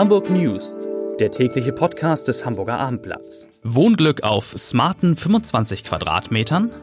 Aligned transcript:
Hamburg 0.00 0.30
News, 0.30 0.78
der 1.18 1.30
tägliche 1.30 1.74
Podcast 1.74 2.26
des 2.26 2.46
Hamburger 2.46 2.78
Abendblatts. 2.78 3.46
Wohnglück 3.62 4.22
auf 4.22 4.54
smarten 4.56 5.14
25 5.14 5.84
Quadratmetern? 5.84 6.74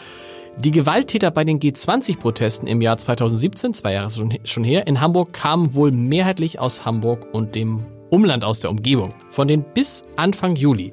Die 0.56 0.70
Gewalttäter 0.70 1.30
bei 1.30 1.44
den 1.44 1.60
G20-Protesten 1.60 2.66
im 2.66 2.80
Jahr 2.80 2.96
2017, 2.96 3.74
zwei 3.74 3.92
Jahre 3.92 4.08
schon 4.44 4.64
her, 4.64 4.86
in 4.86 5.00
Hamburg 5.02 5.34
kamen 5.34 5.74
wohl 5.74 5.92
mehrheitlich 5.92 6.58
aus 6.58 6.86
Hamburg 6.86 7.26
und 7.32 7.54
dem 7.54 7.84
Umland 8.12 8.44
aus 8.44 8.60
der 8.60 8.70
Umgebung. 8.70 9.14
Von 9.30 9.48
den 9.48 9.62
bis 9.62 10.04
Anfang 10.16 10.54
Juli 10.54 10.92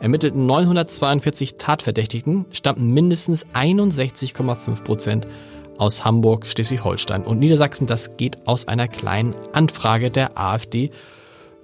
ermittelten 0.00 0.46
942 0.46 1.56
Tatverdächtigen 1.56 2.46
stammten 2.52 2.94
mindestens 2.94 3.44
61,5 3.54 4.84
Prozent 4.84 5.26
aus 5.78 6.04
Hamburg, 6.04 6.46
Schleswig-Holstein 6.46 7.24
und 7.24 7.40
Niedersachsen. 7.40 7.88
Das 7.88 8.16
geht 8.16 8.46
aus 8.46 8.68
einer 8.68 8.86
kleinen 8.86 9.34
Anfrage 9.52 10.12
der 10.12 10.38
AfD 10.38 10.90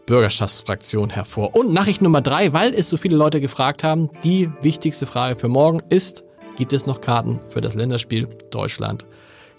Bürgerschaftsfraktion 0.06 1.10
hervor. 1.10 1.54
Und 1.54 1.72
Nachricht 1.72 2.02
Nummer 2.02 2.20
drei, 2.20 2.52
weil 2.52 2.74
es 2.74 2.88
so 2.88 2.96
viele 2.96 3.16
Leute 3.16 3.40
gefragt 3.40 3.84
haben, 3.84 4.10
die 4.24 4.50
wichtigste 4.60 5.06
Frage 5.06 5.38
für 5.38 5.48
morgen 5.48 5.82
ist, 5.88 6.24
gibt 6.56 6.72
es 6.72 6.86
noch 6.86 7.00
Karten 7.00 7.38
für 7.46 7.60
das 7.60 7.74
Länderspiel 7.74 8.26
Deutschland 8.50 9.06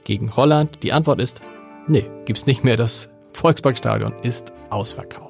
gegen 0.04 0.36
Holland? 0.36 0.84
Die 0.84 0.92
Antwort 0.92 1.22
ist, 1.22 1.42
nee, 1.88 2.10
gibt's 2.26 2.48
nicht 2.48 2.66
mehr. 2.66 2.76
Das 2.76 3.08
Volksparkstadion 3.30 4.14
ist 4.24 4.52
ausverkauft. 4.70 5.27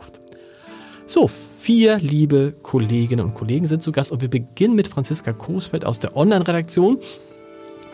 So, 1.09 1.29
vier 1.29 1.99
liebe 1.99 2.53
Kolleginnen 2.63 3.23
und 3.23 3.33
Kollegen 3.33 3.65
sind 3.65 3.81
zu 3.81 3.93
Gast 3.93 4.11
und 4.11 4.19
wir 4.21 4.29
beginnen 4.29 4.75
mit 4.75 4.89
Franziska 4.89 5.31
Coesfeld 5.31 5.85
aus 5.85 5.99
der 5.99 6.17
Online-Redaktion, 6.17 6.99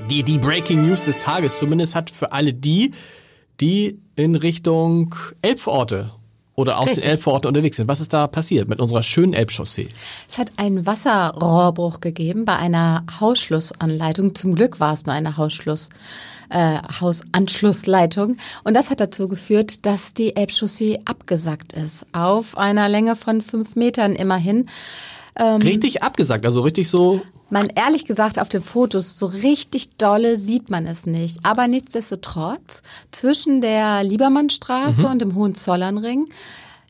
die 0.09 0.23
die 0.23 0.39
Breaking 0.39 0.87
News 0.87 1.05
des 1.05 1.19
Tages 1.19 1.59
zumindest 1.59 1.93
hat 1.93 2.09
für 2.09 2.31
alle 2.31 2.55
die, 2.55 2.89
die 3.61 3.99
in 4.15 4.33
Richtung 4.33 5.13
Elbvororte 5.43 6.11
oder 6.55 6.79
aus 6.79 6.87
Richtig. 6.87 7.03
den 7.03 7.11
Elbvororten 7.11 7.47
unterwegs 7.47 7.77
sind. 7.77 7.87
Was 7.87 7.99
ist 7.99 8.13
da 8.13 8.27
passiert 8.27 8.69
mit 8.69 8.79
unserer 8.79 9.03
schönen 9.03 9.33
Elbchaussee? 9.33 9.87
Es 10.29 10.37
hat 10.37 10.51
einen 10.57 10.85
Wasserrohrbruch 10.85 11.99
gegeben 11.99 12.45
bei 12.45 12.55
einer 12.55 13.05
Hausschlussanleitung. 13.19 14.35
Zum 14.35 14.55
Glück 14.55 14.79
war 14.79 14.93
es 14.93 15.05
nur 15.05 15.15
eine 15.15 15.37
Hausschluss 15.37 15.89
äh, 16.49 16.77
Hausanschlussleitung. 17.01 18.37
Und 18.63 18.75
das 18.75 18.89
hat 18.89 18.99
dazu 18.99 19.27
geführt, 19.27 19.85
dass 19.85 20.13
die 20.13 20.35
Elbchaussee 20.35 20.99
abgesackt 21.05 21.73
ist. 21.73 22.05
Auf 22.13 22.57
einer 22.57 22.87
Länge 22.87 23.15
von 23.15 23.41
fünf 23.41 23.75
Metern 23.75 24.15
immerhin. 24.15 24.67
Ähm, 25.35 25.61
richtig 25.61 26.03
abgesackt, 26.03 26.45
also 26.45 26.61
richtig 26.61 26.87
so. 26.89 27.21
Man 27.53 27.67
ehrlich 27.75 28.05
gesagt 28.05 28.39
auf 28.39 28.49
den 28.49 28.63
Fotos 28.63 29.19
so 29.19 29.27
richtig 29.27 29.97
dolle 29.97 30.39
sieht 30.39 30.71
man 30.71 30.87
es 30.87 31.05
nicht. 31.05 31.37
Aber 31.43 31.67
nichtsdestotrotz 31.67 32.81
zwischen 33.11 33.61
der 33.61 34.03
Liebermannstraße 34.03 35.03
mhm. 35.03 35.11
und 35.11 35.19
dem 35.19 35.35
Hohenzollernring 35.35 36.29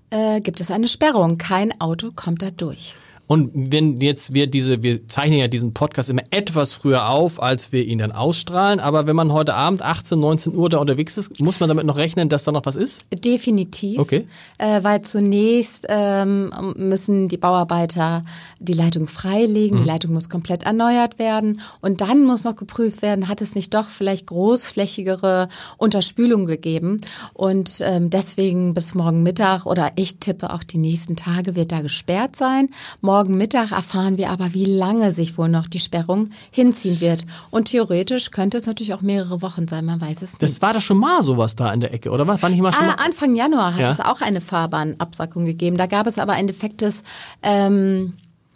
äh, 0.09 0.39
gibt 0.39 0.61
es 0.61 0.71
eine 0.71 0.87
Sperrung. 0.87 1.37
Kein 1.37 1.81
Auto 1.81 2.11
kommt 2.15 2.41
da 2.41 2.49
durch. 2.49 2.95
Und 3.25 3.51
wenn 3.53 4.01
jetzt 4.01 4.33
wir 4.33 4.47
diese, 4.47 4.83
wir 4.83 5.07
zeichnen 5.07 5.39
ja 5.39 5.47
diesen 5.47 5.73
Podcast 5.73 6.09
immer 6.09 6.23
etwas 6.29 6.73
früher 6.73 7.09
auf, 7.09 7.41
als 7.41 7.71
wir 7.71 7.85
ihn 7.85 7.99
dann 7.99 8.11
ausstrahlen. 8.11 8.81
Aber 8.81 9.07
wenn 9.07 9.15
man 9.15 9.31
heute 9.31 9.55
Abend 9.55 9.81
18, 9.81 10.19
19 10.19 10.55
Uhr 10.55 10.69
da 10.69 10.79
unterwegs 10.79 11.17
ist, 11.17 11.39
muss 11.39 11.59
man 11.61 11.69
damit 11.69 11.85
noch 11.85 11.95
rechnen, 11.95 12.27
dass 12.27 12.43
da 12.43 12.51
noch 12.51 12.65
was 12.65 12.75
ist? 12.75 13.07
Definitiv. 13.23 13.99
Okay. 13.99 14.25
Äh, 14.57 14.83
weil 14.83 15.03
zunächst 15.03 15.85
ähm, 15.87 16.51
müssen 16.75 17.29
die 17.29 17.37
Bauarbeiter 17.37 18.25
die 18.59 18.73
Leitung 18.73 19.07
freilegen. 19.07 19.77
Mhm. 19.77 19.81
Die 19.83 19.87
Leitung 19.87 20.13
muss 20.13 20.29
komplett 20.29 20.63
erneuert 20.63 21.17
werden. 21.17 21.61
Und 21.79 22.01
dann 22.01 22.25
muss 22.25 22.43
noch 22.43 22.57
geprüft 22.57 23.01
werden, 23.01 23.29
hat 23.29 23.41
es 23.41 23.55
nicht 23.55 23.73
doch 23.73 23.87
vielleicht 23.87 24.27
großflächigere 24.27 25.47
Unterspülung 25.77 26.45
gegeben. 26.45 26.99
Und 27.33 27.79
ähm, 27.81 28.09
deswegen 28.09 28.73
bis 28.73 28.95
morgen 28.95 29.23
Mittag 29.23 29.65
oder 29.65 29.91
ich 29.95 30.17
tippe 30.17 30.53
auch 30.53 30.63
die 30.63 30.77
nächsten 30.77 31.15
Tage 31.15 31.55
wird 31.55 31.71
da 31.71 31.79
gesperrt 31.79 32.35
sein. 32.35 32.67
Morgen 32.99 33.12
Morgen 33.13 33.37
Mittag 33.37 33.71
erfahren 33.71 34.17
wir 34.17 34.31
aber, 34.31 34.55
wie 34.55 34.65
lange 34.65 35.11
sich 35.11 35.37
wohl 35.37 35.47
noch 35.47 35.67
die 35.67 35.79
Sperrung 35.79 36.31
hinziehen 36.49 36.99
wird. 36.99 37.27
Und 37.51 37.65
theoretisch 37.65 38.31
könnte 38.31 38.57
es 38.57 38.65
natürlich 38.65 38.95
auch 38.95 39.01
mehrere 39.01 39.43
Wochen 39.43 39.67
sein, 39.67 39.85
man 39.85 40.01
weiß 40.01 40.23
es 40.23 40.31
nicht. 40.31 40.41
Das 40.41 40.63
war 40.63 40.73
doch 40.73 40.81
schon 40.81 40.97
mal 40.97 41.21
sowas 41.21 41.55
da 41.55 41.71
in 41.71 41.81
der 41.81 41.93
Ecke, 41.93 42.09
oder 42.09 42.25
was? 42.25 42.41
War 42.41 42.49
nicht 42.49 42.63
mal 42.63 42.73
schon 42.73 42.85
ah, 42.85 42.95
mal? 42.95 43.05
Anfang 43.05 43.35
Januar 43.35 43.75
hat 43.75 43.81
ja. 43.81 43.91
es 43.91 43.99
auch 43.99 44.21
eine 44.21 44.41
Fahrbahnabsackung 44.41 45.45
gegeben. 45.45 45.77
Da 45.77 45.85
gab 45.85 46.07
es 46.07 46.17
aber 46.17 46.33
ein 46.33 46.47
defektes 46.47 47.03
ähm, 47.43 48.13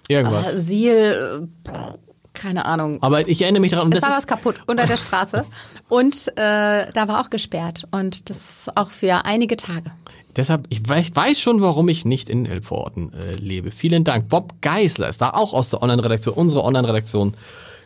Irgendwas. 0.08 0.56
Äh, 0.56 0.60
Siel. 0.60 1.48
Äh, 1.68 1.70
keine 2.34 2.66
Ahnung. 2.66 2.98
Aber 3.02 3.28
ich 3.28 3.44
erinnere 3.44 3.62
mich 3.62 3.72
daran. 3.72 3.92
Es 3.92 4.02
war 4.02 4.10
was 4.10 4.26
kaputt 4.26 4.62
unter 4.66 4.88
der 4.88 4.98
Straße. 4.98 5.46
Und 5.88 6.30
äh, 6.30 6.92
da 6.92 7.08
war 7.08 7.22
auch 7.22 7.30
gesperrt. 7.30 7.88
Und 7.92 8.32
das 8.32 8.72
auch 8.74 8.90
für 8.90 9.24
einige 9.24 9.56
Tage. 9.56 9.92
Deshalb, 10.38 10.66
ich 10.70 10.88
weiß, 10.88 11.16
weiß 11.16 11.40
schon, 11.40 11.62
warum 11.62 11.90
ich 11.90 12.06
nicht 12.06 12.30
in 12.30 12.46
Elbvororten 12.46 13.12
äh, 13.14 13.34
lebe. 13.34 13.72
Vielen 13.72 14.04
Dank. 14.04 14.30
Bob 14.30 14.62
Geisler 14.62 15.10
ist 15.10 15.22
da 15.22 15.32
auch 15.32 15.54
aus 15.54 15.72
der 15.72 15.82
Online-Redaktion, 15.82 16.36
unsere 16.36 16.64
Online-Redaktion 16.64 17.34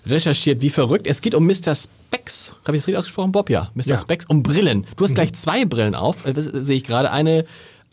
recherchiert, 0.06 0.62
wie 0.62 0.70
verrückt. 0.70 1.08
Es 1.08 1.22
geht 1.22 1.36
um 1.36 1.46
Mr. 1.46 1.76
Specs. 1.76 2.56
Habe 2.66 2.76
ich 2.76 2.82
das 2.82 2.88
richtig 2.88 2.98
ausgesprochen, 2.98 3.32
Bob? 3.32 3.50
Ja, 3.50 3.72
Mr. 3.76 3.86
Ja. 3.86 3.98
Specs. 3.98 4.26
Um 4.26 4.44
Brillen. 4.44 4.86
Du 4.98 5.04
hast 5.04 5.12
mhm. 5.12 5.16
gleich 5.16 5.34
zwei 5.34 5.66
Brillen 5.66 5.96
auf. 5.96 6.26
Äh, 6.26 6.34
das 6.34 6.46
sehe 6.46 6.78
ich 6.78 6.84
gerade. 6.84 7.12
Eine 7.12 7.46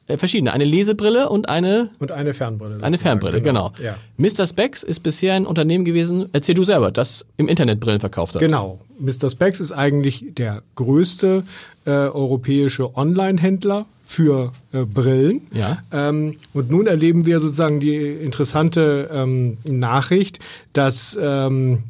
äh, 0.09 0.17
verschiedene. 0.17 0.53
Eine 0.53 0.65
Lesebrille 0.65 1.29
und 1.29 1.49
eine. 1.49 1.91
Und 1.99 2.11
eine 2.11 2.35
Fernbrille. 2.35 2.83
Eine 2.83 2.99
Fernbrille, 2.99 3.41
genau. 3.41 3.73
genau. 3.77 3.91
Ja. 3.91 3.97
Mr. 4.17 4.47
Specs 4.47 4.83
ist 4.83 5.01
bisher 5.01 5.35
ein 5.35 5.47
Unternehmen 5.47 5.85
gewesen, 5.85 6.29
erzähl 6.33 6.55
du 6.55 6.65
selber, 6.65 6.91
das 6.91 7.27
im 7.37 7.47
Internet 7.47 7.79
Brillen 7.79 8.01
verkauft 8.01 8.35
hat. 8.35 8.41
Genau. 8.41 8.81
Mr. 8.99 9.31
Specs 9.31 9.61
ist 9.61 9.73
eigentlich 9.73 10.25
der 10.31 10.63
größte 10.75 11.45
äh, 11.85 11.91
europäische 11.91 12.97
Online-Händler 12.97 13.87
für 14.09 14.55
äh, 14.73 14.87
Brillen. 14.87 15.43
Ja. 15.53 15.83
Ähm, 15.93 16.37
und 16.55 16.71
nun 16.71 16.87
erleben 16.87 17.27
wir 17.27 17.41
sozusagen 17.41 17.79
die 17.79 17.95
interessante 17.95 19.11
ähm, 19.13 19.59
Nachricht, 19.65 20.39
dass 20.73 21.17
ähm, 21.21 21.81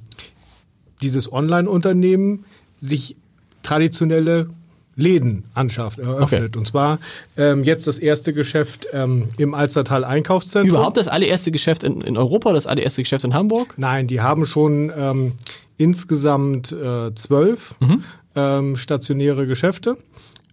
dieses 1.00 1.32
Online-Unternehmen 1.32 2.44
sich 2.80 3.14
traditionelle 3.62 4.48
Läden 4.96 5.44
anschafft, 5.54 6.00
eröffnet. 6.00 6.42
Okay. 6.42 6.58
Und 6.58 6.66
zwar 6.66 6.98
ähm, 7.36 7.62
jetzt 7.62 7.86
das 7.86 7.98
erste 7.98 8.32
Geschäft 8.32 8.88
ähm, 8.92 9.28
im 9.36 9.54
Alstertal 9.54 10.04
Einkaufszentrum. 10.04 10.76
Überhaupt 10.76 10.96
das 10.96 11.06
allererste 11.06 11.52
Geschäft 11.52 11.84
in, 11.84 12.00
in 12.00 12.16
Europa, 12.16 12.52
das 12.52 12.66
allererste 12.66 13.02
Geschäft 13.02 13.24
in 13.24 13.32
Hamburg? 13.32 13.74
Nein, 13.76 14.08
die 14.08 14.20
haben 14.20 14.44
schon 14.44 14.90
ähm, 14.98 15.34
insgesamt 15.76 16.72
äh, 16.72 17.14
zwölf 17.14 17.76
mhm. 17.78 18.02
ähm, 18.34 18.76
stationäre 18.76 19.46
Geschäfte. 19.46 19.98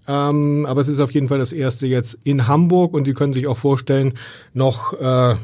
Ähm, 0.07 0.65
aber 0.67 0.81
es 0.81 0.87
ist 0.87 0.99
auf 0.99 1.11
jeden 1.11 1.27
Fall 1.27 1.39
das 1.39 1.51
erste 1.51 1.87
jetzt 1.87 2.17
in 2.23 2.47
Hamburg 2.47 2.93
und 2.93 3.05
Sie 3.05 3.13
können 3.13 3.33
sich 3.33 3.47
auch 3.47 3.57
vorstellen, 3.57 4.13
noch 4.53 4.93
äh, 4.93 5.35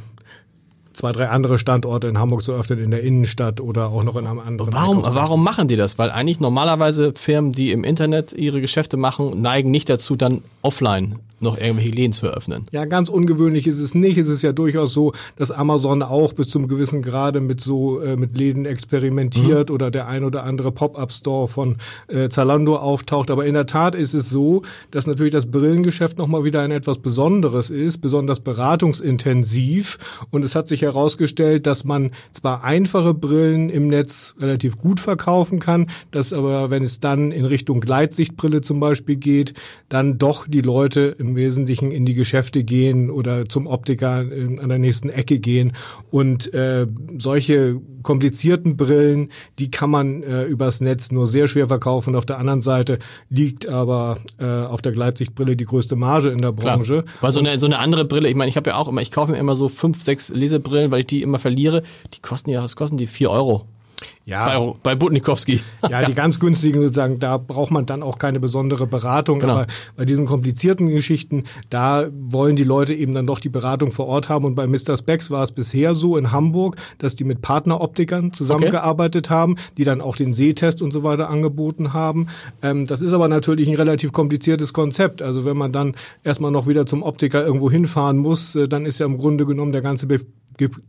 zwei, 0.94 1.12
drei 1.12 1.30
andere 1.30 1.58
Standorte 1.58 2.08
in 2.08 2.20
Hamburg 2.20 2.44
zu 2.44 2.54
öffnen, 2.54 2.80
in 2.80 2.92
der 2.92 3.02
Innenstadt 3.02 3.62
oder 3.62 3.88
auch 3.88 4.04
noch 4.04 4.16
in 4.16 4.28
einem 4.28 4.40
anderen. 4.40 4.74
Warum, 4.74 5.04
warum 5.04 5.44
machen 5.44 5.68
die 5.68 5.76
das? 5.76 5.98
Weil 5.98 6.12
eigentlich 6.12 6.40
normalerweise 6.40 7.14
Firmen, 7.14 7.54
die 7.54 7.72
im 7.72 7.84
Internet 7.84 8.34
ihre 8.34 8.62
Geschäfte 8.62 8.98
machen, 8.98 9.42
neigen 9.42 9.72
nicht 9.72 9.90
dazu, 9.90 10.16
dann 10.16 10.44
offline 10.62 11.20
noch 11.42 11.58
irgendwelche 11.58 11.92
Läden 11.92 12.14
zu 12.14 12.28
eröffnen. 12.28 12.64
Ja, 12.72 12.86
ganz 12.86 13.10
ungewöhnlich 13.10 13.68
ist 13.68 13.80
es 13.80 13.96
nicht. 13.96 14.18
Es 14.18 14.28
ist 14.30 14.42
ja 14.42 14.52
durchaus 14.52 14.94
so, 14.94 15.12
dass 15.36 15.52
Amazon 15.52 16.04
auch 16.04 16.34
bis 16.34 16.50
zum 16.50 16.68
gewissen 16.68 17.02
Grade 17.02 17.42
mit 17.42 17.60
so 17.62 18.00
äh, 18.00 18.16
mit 18.16 18.38
Läden 18.38 18.66
experimentiert 18.66 19.70
Mhm. 19.70 19.76
oder 19.76 19.92
der 19.92 20.08
ein 20.08 20.24
oder 20.24 20.44
andere 20.44 20.72
Pop-up-Store 20.72 21.48
von 21.48 21.78
äh, 22.08 22.30
Zalando 22.30 22.76
auftaucht. 22.78 23.32
Aber 23.32 23.46
in 23.46 23.54
der 23.54 23.66
Tat 23.66 23.96
ist 23.96 24.14
es 24.14 24.30
so, 24.30 24.62
dass 24.92 25.08
natürlich 25.08 25.32
das 25.32 25.46
Brillengeschäft 25.50 26.18
nochmal 26.18 26.44
wieder 26.44 26.62
ein 26.62 26.72
etwas 26.72 26.98
Besonderes 27.00 27.70
ist, 27.70 28.00
besonders 28.00 28.40
beratungsintensiv. 28.40 29.98
Und 30.30 30.44
es 30.46 30.56
hat 30.56 30.68
sich 30.68 30.82
herausgestellt, 30.82 31.66
dass 31.68 31.84
man 31.84 32.12
zwar 32.32 32.64
einfache 32.64 33.14
Brillen 33.14 33.70
im 33.70 33.88
Netz 33.88 34.36
relativ 34.40 34.78
gut 34.78 35.00
verkaufen 35.00 35.60
kann, 35.60 35.88
dass 36.12 36.34
aber, 36.34 36.70
wenn 36.70 36.84
es 36.84 37.00
dann 37.00 37.32
in 37.32 37.46
Richtung 37.46 37.82
Gleitsichtbrille 37.82 38.62
zum 38.62 38.80
Beispiel 38.80 39.16
geht, 39.16 39.54
dann 39.90 40.18
doch 40.18 40.48
die 40.48 40.62
Leute 40.62 41.16
im 41.18 41.31
Wesentlichen 41.36 41.92
in 41.92 42.06
die 42.06 42.14
Geschäfte 42.14 42.64
gehen 42.64 43.10
oder 43.10 43.46
zum 43.48 43.68
Optiker 43.68 44.24
äh, 44.24 44.60
an 44.60 44.70
der 44.70 44.80
nächsten 44.80 45.10
Ecke 45.10 45.40
gehen. 45.40 45.74
Und 46.10 46.54
äh, 46.54 46.88
solche 47.18 47.80
komplizierten 48.04 48.78
Brillen, 48.78 49.30
die 49.60 49.72
kann 49.72 49.90
man 49.90 50.24
äh, 50.24 50.44
übers 50.46 50.82
Netz 50.82 51.12
nur 51.12 51.28
sehr 51.28 51.48
schwer 51.48 51.68
verkaufen. 51.68 52.16
Auf 52.16 52.26
der 52.26 52.40
anderen 52.40 52.62
Seite 52.62 53.00
liegt 53.30 53.70
aber 53.70 54.18
äh, 54.40 54.46
auf 54.46 54.82
der 54.82 54.92
Gleitsichtbrille 54.92 55.56
die 55.56 55.66
größte 55.66 55.96
Marge 55.96 56.30
in 56.30 56.40
der 56.40 56.52
Branche. 56.52 57.04
Weil 57.22 57.32
so 57.32 57.40
eine, 57.40 57.60
so 57.60 57.66
eine 57.66 57.80
andere 57.80 58.06
Brille, 58.06 58.30
ich 58.30 58.36
meine, 58.36 58.50
ich 58.50 58.58
habe 58.58 58.72
ja 58.72 58.78
auch 58.78 58.88
immer, 58.88 59.02
ich 59.02 59.12
kaufe 59.12 59.32
mir 59.32 59.38
immer 59.38 59.56
so 59.56 59.70
fünf, 59.70 60.02
sechs 60.02 60.30
Lesebrillen, 60.30 60.92
weil 60.92 61.02
ich 61.02 61.08
die 61.08 61.22
immer 61.22 61.40
verliere. 61.40 61.84
Die 62.14 62.22
kosten 62.22 62.50
ja, 62.50 62.64
was 62.64 62.76
kosten 62.76 62.98
die? 62.98 63.08
Vier 63.08 63.32
Euro. 63.32 63.66
Ja, 64.26 64.60
Bei, 64.60 64.74
bei 64.84 64.96
Butnikowski. 64.96 65.62
Ja, 65.90 66.06
die 66.06 66.14
ganz 66.22 66.40
günstigen 66.40 66.82
sozusagen, 66.82 67.20
da 67.20 67.38
braucht 67.38 67.72
man 67.72 67.86
dann 67.86 68.04
auch 68.04 68.18
keine 68.18 68.40
besondere 68.40 68.88
Beratung. 68.88 69.40
Genau. 69.40 69.54
Aber 69.54 69.68
bei 69.98 70.06
diesen 70.06 70.26
komplizierten 70.26 70.90
Geschichten, 70.90 71.44
da 71.70 72.08
wollen 72.14 72.56
die 72.56 72.64
Leute 72.64 72.94
eben 72.94 73.14
dann 73.14 73.28
doch 73.28 73.40
die 73.40 73.50
Beratung 73.50 73.92
vor 73.92 74.08
Ort 74.08 74.30
haben. 74.30 74.46
Und 74.46 74.56
bei 74.56 74.68
Mr. 74.68 74.96
Specs 74.98 75.32
war 75.32 75.44
es 75.44 75.52
bisher 75.52 75.96
so 75.96 76.18
in 76.18 76.32
Hamburg, 76.32 76.78
dass 76.98 77.16
die 77.16 77.24
mit 77.24 77.42
Partneroptikern 77.42 78.32
zusammengearbeitet 78.32 79.30
haben, 79.30 79.56
die 79.78 79.84
dann 79.84 80.02
auch 80.02 80.16
den 80.16 80.34
Sehtest 80.34 80.82
und 80.82 80.92
so 80.92 81.04
weiter 81.04 81.30
angeboten 81.30 81.94
haben. 81.94 82.28
Ähm, 82.62 82.86
das 82.86 83.02
ist 83.02 83.14
aber 83.14 83.28
natürlich 83.28 83.68
ein 83.68 83.76
relativ 83.76 84.12
kompliziertes 84.12 84.74
Konzept. 84.74 85.22
Also 85.22 85.46
wenn 85.46 85.58
man 85.58 85.72
dann 85.72 85.96
erstmal 86.24 86.52
noch 86.52 86.68
wieder 86.68 86.86
zum 86.86 87.04
Optiker 87.04 87.46
irgendwo 87.46 87.72
hinfahren 87.72 88.18
muss, 88.18 88.56
äh, 88.56 88.68
dann 88.68 88.86
ist 88.86 89.00
ja 89.00 89.06
im 89.06 89.18
Grunde 89.18 89.46
genommen 89.46 89.72
der 89.72 89.82
ganze 89.82 90.08
Be 90.08 90.22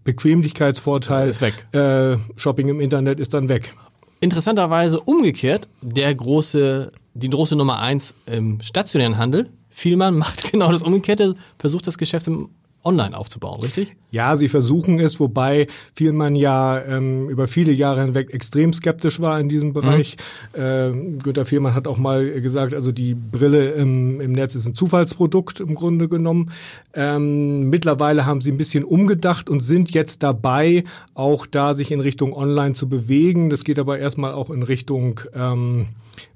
Bequemlichkeitsvorteil 0.05 1.29
Ist 1.29 1.41
weg. 1.41 1.67
Äh, 1.73 2.17
Shopping 2.37 2.69
im 2.69 2.81
Internet 2.81 3.21
ist 3.21 3.35
dann 3.35 3.49
weg. 3.49 3.75
Interessanterweise 4.21 5.01
umgekehrt, 5.01 5.69
der 5.81 6.15
große, 6.15 6.93
die 7.15 7.31
große 7.31 7.57
Nummer 7.57 7.81
eins 7.81 8.15
im 8.27 8.61
stationären 8.63 9.19
Handel, 9.19 9.49
Vielmann 9.71 10.15
macht 10.19 10.51
genau 10.51 10.71
das 10.71 10.83
Umgekehrte, 10.83 11.35
versucht 11.59 11.87
das 11.87 11.99
Geschäft 11.99 12.27
im 12.29 12.51
Online 12.85 13.17
aufzubauen, 13.17 13.61
richtig? 13.61 13.95
Ja, 14.11 14.37
sie 14.37 14.49
versuchen 14.49 14.99
es, 14.99 15.21
wobei 15.21 15.69
Vielmann 15.95 16.35
ja 16.35 16.83
ähm, 16.83 17.29
über 17.29 17.47
viele 17.47 17.73
Jahre 17.73 18.03
hinweg 18.03 18.35
extrem 18.35 18.73
skeptisch 18.73 19.21
war 19.21 19.39
in 19.39 19.49
diesem 19.49 19.73
Bereich. 19.73 20.17
Ähm, 20.55 21.19
Günter 21.19 21.47
Vielmann 21.47 21.75
hat 21.75 21.87
auch 21.87 21.97
mal 21.97 22.41
gesagt, 22.41 22.75
also 22.75 22.93
die 22.93 23.15
Brille 23.15 23.71
im, 23.71 24.21
im 24.21 24.33
Netz 24.33 24.55
ist 24.55 24.67
ein 24.67 24.75
Zufallsprodukt 24.75 25.61
im 25.61 25.75
Grunde 25.75 26.09
genommen. 26.09 26.51
Ähm, 26.95 27.71
mittlerweile 27.71 28.27
haben 28.27 28.41
sie 28.41 28.51
ein 28.51 28.59
bisschen 28.59 28.85
umgedacht 28.85 29.49
und 29.49 29.61
sind 29.61 29.93
jetzt 29.93 30.23
dabei, 30.23 30.85
auch 31.15 31.47
da 31.47 31.75
sich 31.75 31.93
in 31.93 32.01
Richtung 32.01 32.33
Online 32.35 32.75
zu 32.75 32.89
bewegen. 32.89 33.49
Das 33.49 33.65
geht 33.65 33.79
aber 33.79 33.99
erstmal 33.99 34.35
auch 34.35 34.51
in 34.51 34.63
Richtung 34.63 35.21
ähm, 35.35 35.87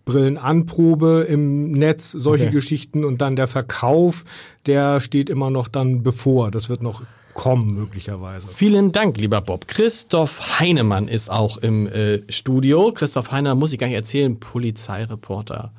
Brillenanprobe 0.07 1.27
im 1.29 1.73
Netz, 1.73 2.13
solche 2.13 2.45
Okay. 2.45 2.53
Geschichten 2.55 3.05
und 3.05 3.21
dann 3.21 3.37
der 3.37 3.49
Verkauf, 3.49 4.25
der 4.65 5.01
steht 5.01 5.29
immer 5.29 5.51
noch 5.51 5.69
dann 5.69 6.03
bevor. 6.05 6.51
Das 6.51 6.69
wird 6.69 6.81
noch 6.83 7.03
kommen 7.35 7.75
möglicherweise. 7.75 8.47
Vielen 8.49 8.93
Dank, 8.93 9.19
lieber 9.19 9.43
Bob. 9.43 9.69
Christoph 9.69 10.59
Heinemann 10.61 11.09
ist 11.09 11.31
auch 11.31 11.59
im 11.59 11.87
äh, 11.89 12.21
Studio. 12.33 12.93
Christoph 12.93 13.31
Heinemann 13.33 13.59
muss 13.59 13.73
ich 13.73 13.79
gar 13.79 13.89
nicht 13.89 13.97
erzählen, 13.97 14.41
Polizeireporter. 14.41 15.73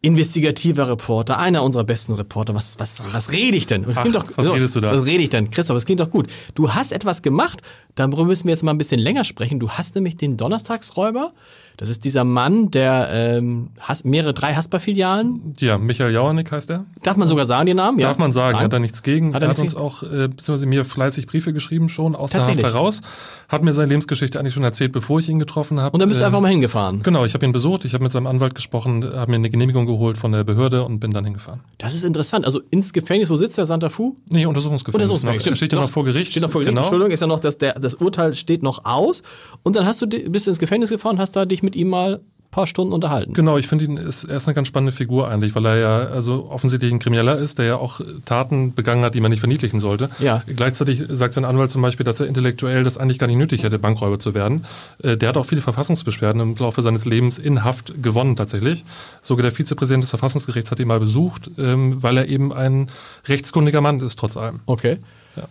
Investigativer 0.00 0.88
Reporter, 0.88 1.38
einer 1.38 1.62
unserer 1.62 1.84
besten 1.84 2.14
Reporter. 2.14 2.54
Was, 2.56 2.80
was, 2.80 3.04
was 3.14 3.30
rede 3.30 3.56
ich 3.56 3.66
denn? 3.66 3.86
Was, 3.86 3.98
Ach, 3.98 4.10
doch, 4.10 4.24
was 4.34 4.50
redest 4.50 4.74
du 4.74 4.80
da? 4.80 4.92
Was 4.92 5.06
rede 5.06 5.22
ich 5.22 5.28
denn? 5.28 5.50
Christoph, 5.50 5.76
das 5.76 5.84
klingt 5.84 6.00
doch 6.00 6.10
gut. 6.10 6.26
Du 6.56 6.74
hast 6.74 6.90
etwas 6.90 7.22
gemacht, 7.22 7.62
darüber 7.94 8.24
müssen 8.24 8.44
wir 8.46 8.52
jetzt 8.52 8.62
mal 8.62 8.72
ein 8.72 8.78
bisschen 8.78 9.00
länger 9.00 9.24
sprechen. 9.24 9.60
Du 9.60 9.70
hast 9.70 9.94
nämlich 9.94 10.16
den 10.16 10.36
Donnerstagsräuber. 10.36 11.32
Das 11.78 11.88
ist 11.88 12.04
dieser 12.04 12.22
Mann, 12.22 12.70
der 12.70 13.08
ähm, 13.10 13.70
has, 13.80 14.04
mehrere, 14.04 14.34
drei 14.34 14.54
Hasper-Filialen. 14.54 15.54
Ja, 15.58 15.78
Michael 15.78 16.12
Jauernick 16.12 16.52
heißt 16.52 16.70
er. 16.70 16.84
Darf 17.02 17.16
man 17.16 17.26
sogar 17.26 17.46
sagen, 17.46 17.66
den 17.66 17.78
Namen? 17.78 17.98
Ja. 17.98 18.08
Darf 18.08 18.18
man 18.18 18.30
sagen, 18.30 18.56
Nein? 18.56 18.64
hat 18.66 18.72
er 18.74 18.78
nichts 18.78 19.02
gegen. 19.02 19.34
Hat 19.34 19.42
er 19.42 19.48
er 19.48 19.54
hat 19.54 19.58
uns 19.58 19.74
auch, 19.74 20.02
äh, 20.02 20.28
beziehungsweise 20.28 20.66
mir 20.66 20.84
fleißig 20.84 21.26
Briefe 21.26 21.52
geschrieben 21.54 21.88
schon 21.88 22.14
aus 22.14 22.32
der 22.32 22.46
Haft 22.46 22.62
heraus. 22.62 23.00
Hat 23.48 23.62
mir 23.62 23.72
seine 23.72 23.88
Lebensgeschichte 23.88 24.38
eigentlich 24.38 24.52
schon 24.54 24.64
erzählt, 24.64 24.92
bevor 24.92 25.18
ich 25.18 25.28
ihn 25.30 25.38
getroffen 25.38 25.80
habe. 25.80 25.94
Und 25.94 26.00
dann 26.00 26.08
bist 26.10 26.20
du 26.20 26.24
Ähm, 26.24 26.28
einfach 26.28 26.40
mal 26.40 26.50
hingefahren. 26.50 27.02
Genau, 27.02 27.24
ich 27.24 27.32
habe 27.32 27.46
ihn 27.46 27.52
besucht, 27.52 27.86
ich 27.86 27.94
habe 27.94 28.04
mit 28.04 28.12
seinem 28.12 28.26
Anwalt 28.26 28.54
gesprochen, 28.54 29.04
habe 29.16 29.30
mir 29.30 29.36
eine 29.36 29.48
Genehmigung 29.50 29.86
geholt 29.86 30.18
von 30.18 30.30
der 30.32 30.44
Behörde 30.44 30.84
und 30.84 31.00
bin 31.00 31.10
dann 31.12 31.24
hingefahren. 31.24 31.60
Das 31.78 31.94
ist 31.94 32.04
interessant. 32.04 32.44
Also 32.44 32.60
ins 32.70 32.92
Gefängnis, 32.92 33.30
wo 33.30 33.36
sitzt 33.36 33.56
der 33.56 33.64
Santa 33.64 33.88
Fu? 33.88 34.16
Nee, 34.28 34.44
Untersuchungsgefängnis. 34.44 35.08
Untersuchungsgefängnis, 35.10 35.46
noch. 35.46 35.52
Er 35.52 35.56
steht 35.56 35.72
ja 35.72 35.80
noch 35.80 35.90
vor 35.90 36.04
Gericht. 36.04 36.32
Steht 36.32 36.42
noch 36.42 36.50
vor 36.50 36.60
Gericht. 36.60 36.70
Genau. 36.74 36.82
Entschuldigung, 36.82 37.12
ist 37.12 37.20
ja 37.20 37.26
noch, 37.26 37.40
das, 37.40 37.56
der, 37.58 37.78
das 37.82 37.96
Urteil 37.96 38.34
steht 38.34 38.62
noch 38.62 38.84
aus. 38.84 39.22
Und 39.62 39.76
dann 39.76 39.86
hast 39.86 40.00
du, 40.02 40.06
bist 40.06 40.46
du 40.46 40.50
ins 40.50 40.58
Gefängnis 40.58 40.90
gefahren, 40.90 41.18
hast 41.18 41.36
da 41.36 41.44
dich 41.44 41.62
mit 41.62 41.76
ihm 41.76 41.90
mal 41.90 42.14
ein 42.14 42.50
paar 42.50 42.66
Stunden 42.66 42.92
unterhalten. 42.92 43.32
Genau, 43.32 43.56
ich 43.56 43.66
finde 43.66 43.86
ihn, 43.86 43.96
ist, 43.96 44.24
er 44.24 44.36
ist 44.36 44.46
eine 44.46 44.54
ganz 44.54 44.68
spannende 44.68 44.92
Figur 44.92 45.26
eigentlich, 45.28 45.54
weil 45.54 45.64
er 45.64 45.76
ja 45.78 45.98
also 46.08 46.48
offensichtlich 46.50 46.92
ein 46.92 46.98
Krimineller 46.98 47.38
ist, 47.38 47.58
der 47.58 47.64
ja 47.64 47.76
auch 47.76 48.02
Taten 48.26 48.74
begangen 48.74 49.02
hat, 49.04 49.14
die 49.14 49.20
man 49.20 49.30
nicht 49.30 49.40
verniedlichen 49.40 49.80
sollte. 49.80 50.10
Ja. 50.18 50.42
Gleichzeitig 50.46 51.02
sagt 51.08 51.32
sein 51.32 51.46
Anwalt 51.46 51.70
zum 51.70 51.80
Beispiel, 51.80 52.04
dass 52.04 52.20
er 52.20 52.26
intellektuell 52.26 52.84
das 52.84 52.98
eigentlich 52.98 53.18
gar 53.18 53.26
nicht 53.26 53.38
nötig 53.38 53.62
hätte, 53.62 53.78
Bankräuber 53.78 54.18
zu 54.18 54.34
werden. 54.34 54.66
Äh, 55.02 55.16
Der 55.16 55.30
hat 55.30 55.38
auch 55.38 55.46
viele 55.46 55.62
Verfassungsbeschwerden 55.62 56.42
im 56.42 56.54
Laufe 56.56 56.82
seines 56.82 57.06
Lebens 57.06 57.38
in 57.38 57.64
Haft 57.64 58.02
gewonnen 58.02 58.36
tatsächlich. 58.36 58.84
Sogar 59.22 59.44
der 59.44 59.52
Vizepräsident 59.52 60.02
des 60.02 60.10
Verfassungsgerichts 60.10 60.70
hat 60.70 60.78
ihn 60.78 60.88
mal 60.88 61.00
besucht, 61.00 61.50
ähm, 61.56 62.02
weil 62.02 62.18
er 62.18 62.28
eben 62.28 62.52
ein 62.52 62.90
rechtskundiger 63.28 63.80
Mann 63.80 64.00
ist, 64.00 64.18
trotz 64.18 64.36
allem. 64.36 64.60
Okay. 64.66 64.98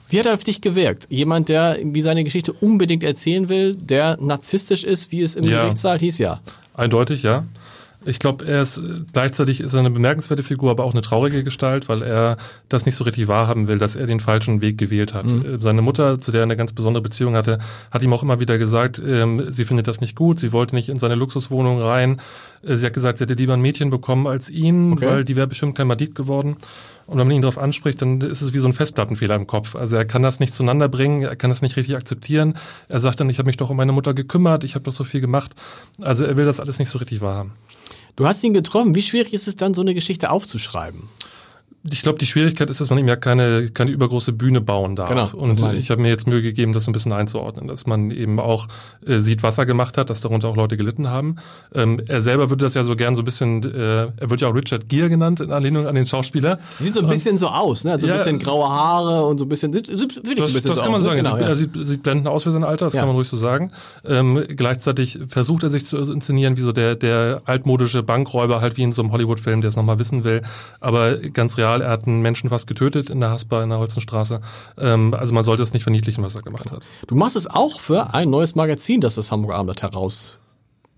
Wie 0.10 0.20
hat 0.20 0.26
er 0.28 0.34
auf 0.34 0.44
dich 0.44 0.62
gewirkt? 0.62 1.08
Jemand, 1.10 1.50
der 1.50 1.78
wie 1.84 2.02
seine 2.02 2.24
Geschichte 2.24 2.54
unbedingt 2.54 3.04
erzählen 3.04 3.50
will, 3.50 3.76
der 3.76 4.18
narzisstisch 4.22 4.84
ist, 4.84 5.12
wie 5.12 5.22
es 5.22 5.36
im 5.36 5.44
Ja. 5.46 5.62
Gerichtssaal 5.64 6.00
hieß, 6.00 6.18
ja. 6.20 6.40
Eindeutig, 6.76 7.24
ja. 7.24 7.46
Ich 8.04 8.18
glaube, 8.18 8.46
er 8.48 8.64
ist 8.64 8.82
gleichzeitig 9.14 9.62
ist 9.62 9.74
er 9.74 9.80
eine 9.80 9.92
bemerkenswerte 9.92 10.42
Figur, 10.42 10.72
aber 10.72 10.86
auch 10.86 10.94
eine 10.94 11.04
traurige 11.04 11.44
Gestalt, 11.44 11.88
weil 11.88 12.02
er 12.02 12.38
das 12.68 12.88
nicht 12.88 12.96
so 12.96 13.04
richtig 13.04 13.28
wahrhaben 13.28 13.68
will, 13.68 13.78
dass 13.78 13.96
er 13.96 14.08
den 14.08 14.20
falschen 14.20 14.60
Weg 14.64 14.80
gewählt 14.80 15.14
hat. 15.14 15.26
Äh, 15.32 15.60
Seine 15.60 15.84
Mutter, 15.84 16.18
zu 16.18 16.32
der 16.32 16.42
er 16.42 16.44
eine 16.46 16.58
ganz 16.58 16.74
besondere 16.74 17.04
Beziehung 17.04 17.36
hatte, 17.36 17.60
hat 17.92 18.02
ihm 18.02 18.12
auch 18.12 18.24
immer 18.24 18.40
wieder 18.40 18.58
gesagt, 18.58 19.00
ähm, 19.06 19.46
sie 19.52 19.66
findet 19.66 19.88
das 19.88 20.02
nicht 20.02 20.16
gut, 20.16 20.40
sie 20.40 20.52
wollte 20.52 20.74
nicht 20.74 20.90
in 20.90 20.98
seine 20.98 21.14
Luxuswohnung 21.14 21.80
rein. 21.80 22.20
Äh, 22.66 22.76
sie 22.76 22.88
hat 22.88 22.94
gesagt, 22.94 23.20
sie 23.20 23.26
hätte 23.26 23.36
lieber 23.36 23.54
ein 23.54 23.62
Mädchen 23.62 23.92
bekommen 23.92 24.26
als 24.26 24.50
ihn, 24.50 24.94
Okay. 24.94 25.06
weil 25.06 25.24
die 25.24 25.36
wäre 25.36 25.46
bestimmt 25.48 25.76
kein 25.78 25.86
Madid 25.86 26.16
geworden. 26.16 26.58
Und 27.12 27.18
wenn 27.18 27.28
man 27.28 27.36
ihn 27.36 27.42
darauf 27.42 27.58
anspricht, 27.58 28.02
dann 28.02 28.22
ist 28.22 28.42
es 28.42 28.54
wie 28.54 28.60
so 28.60 28.68
ein 28.68 28.72
Festplattenfehler 28.72 29.36
im 29.36 29.46
Kopf. 29.46 29.76
Also 29.76 29.98
er 29.98 30.06
kann 30.06 30.24
das 30.24 30.40
nicht 30.40 30.54
zueinander 30.54 30.88
bringen, 30.88 31.24
er 31.24 31.36
kann 31.36 31.50
das 31.50 31.62
nicht 31.62 31.76
richtig 31.76 31.98
akzeptieren. 31.98 32.54
Er 32.88 33.02
sagt 33.02 33.20
dann, 33.20 33.30
ich 33.30 33.38
habe 33.38 33.48
mich 33.48 33.58
doch 33.58 33.70
um 33.70 33.76
meine 33.76 33.92
Mutter 33.92 34.14
gekümmert, 34.14 34.64
ich 34.64 34.76
habe 34.76 34.86
doch 34.86 34.94
so 34.94 35.04
viel 35.04 35.20
gemacht. 35.20 35.54
Also 36.00 36.24
er 36.24 36.38
will 36.38 36.46
das 36.46 36.62
alles 36.62 36.80
nicht 36.80 36.88
so 36.88 37.00
richtig 37.00 37.20
wahrhaben. 37.20 37.52
Du 38.16 38.26
hast 38.26 38.42
ihn 38.46 38.54
getroffen. 38.54 38.96
Wie 38.96 39.02
schwierig 39.02 39.34
ist 39.34 39.50
es 39.50 39.58
dann, 39.58 39.74
so 39.74 39.82
eine 39.82 39.94
Geschichte 39.94 40.30
aufzuschreiben? 40.30 41.10
Ich 41.90 42.04
glaube, 42.04 42.20
die 42.20 42.28
Schwierigkeit 42.28 42.70
ist, 42.70 42.80
dass 42.80 42.92
man 42.92 43.00
ihm 43.00 43.08
ja 43.08 43.16
keine, 43.16 43.70
keine 43.70 43.90
übergroße 43.90 44.34
Bühne 44.34 44.62
bauen 44.62 44.96
darf. 44.96 45.10
Genau, 45.10 45.30
und 45.34 45.60
ich. 45.74 45.90
habe 45.90 46.00
mir 46.02 46.10
jetzt 46.10 46.28
Mühe 46.28 46.44
gegeben, 46.44 46.74
das 46.74 46.88
ein 46.88 46.92
bisschen 46.92 47.12
einzuordnen, 47.12 47.68
dass 47.68 47.88
man 47.88 48.12
eben 48.12 48.40
auch 48.40 48.68
äh, 49.08 49.18
sieht, 49.18 49.42
was 49.42 49.58
er 49.58 49.66
gemacht 49.66 49.98
hat, 49.98 50.12
dass 50.12 50.22
darunter 50.22 50.48
auch 50.50 50.56
Leute 50.56 50.78
gelitten 50.78 51.10
haben. 51.10 51.38
Ähm, 51.74 52.00
er 52.08 52.22
selber 52.22 52.52
würde 52.52 52.66
das 52.66 52.76
ja 52.76 52.84
so 52.84 52.96
gern 52.96 53.16
so 53.16 53.24
ein 53.24 53.26
bisschen, 53.26 53.64
äh, 53.64 54.10
er 54.16 54.30
wird 54.30 54.42
ja 54.42 54.50
auch 54.50 54.54
Richard 54.54 54.90
Gere 54.90 55.10
genannt, 55.10 55.40
in 55.40 55.52
Anlehnung 55.52 55.88
an 55.88 55.96
den 55.96 56.06
Schauspieler. 56.06 56.60
Sieht 56.80 56.94
so 56.94 57.00
ein 57.00 57.08
bisschen 57.10 57.40
so 57.40 57.48
aus, 57.48 57.84
ne? 57.84 58.00
So 58.00 58.06
ein 58.06 58.12
Ja. 58.12 58.18
bisschen 58.18 58.38
graue 58.38 58.70
Haare 58.70 59.26
und 59.26 59.40
so 59.40 59.46
ein 59.46 59.50
bisschen, 59.50 59.74
sieht, 59.74 59.88
sieht 59.88 60.16
wirklich 60.18 60.36
Das, 60.36 60.48
ein 60.50 60.54
bisschen 60.54 60.70
das 60.70 60.78
so 60.78 60.84
kann 60.84 60.92
man 60.92 61.02
aus. 61.02 61.06
sagen. 61.06 61.18
ne? 61.22 61.30
Genau, 61.30 61.36
er 61.38 61.50
ja. 61.50 61.56
sieht, 61.56 61.76
er 61.76 61.80
sieht, 61.80 61.88
sieht 61.88 62.04
blendend 62.04 62.28
aus 62.28 62.44
für 62.44 62.52
sein 62.52 62.64
Alter, 62.64 62.86
das 62.86 62.94
Ja. 62.94 63.00
kann 63.02 63.08
man 63.08 63.16
ruhig 63.16 63.28
so 63.28 63.38
sagen. 63.38 63.72
Ähm, 64.06 64.44
gleichzeitig 64.56 65.18
versucht 65.28 65.64
er 65.64 65.70
sich 65.72 65.86
zu 65.86 65.98
inszenieren 65.98 66.58
wie 66.58 66.62
so 66.62 66.74
der, 66.74 66.96
der 66.96 67.42
altmodische 67.46 68.04
Bankräuber, 68.04 68.62
halt 68.62 68.78
wie 68.78 68.84
in 68.84 68.92
so 68.92 69.02
einem 69.02 69.12
Hollywood-Film, 69.12 69.62
der 69.62 69.70
es 69.70 69.76
nochmal 69.76 69.98
wissen 69.98 70.24
will. 70.24 70.42
Aber 70.80 71.16
ganz 71.16 71.58
real, 71.58 71.71
er 71.80 71.92
hat 71.92 72.08
einen 72.08 72.22
Menschen 72.22 72.50
fast 72.50 72.68
getötet 72.68 73.10
in 73.10 73.22
der 73.22 73.30
Haspa, 73.30 73.64
in 73.64 73.70
der 73.70 73.80
Holzenstraße. 73.80 74.42
Ähm, 74.78 75.14
also 75.14 75.34
man 75.34 75.46
sollte 75.46 75.64
es 75.64 75.72
nicht 75.72 75.84
verniedlichen, 75.84 76.24
was 76.24 76.36
er 76.36 76.42
gemacht 76.42 76.72
hat. 76.72 76.84
Du 77.08 77.16
machst 77.16 77.38
es 77.38 77.48
auch 77.48 77.80
für 77.80 78.14
ein 78.14 78.30
neues 78.30 78.56
Magazin, 78.56 79.00
das 79.00 79.16
das 79.16 79.32
Hamburger 79.32 79.56
Abendblatt 79.56 79.84
herausgibt. 79.84 80.42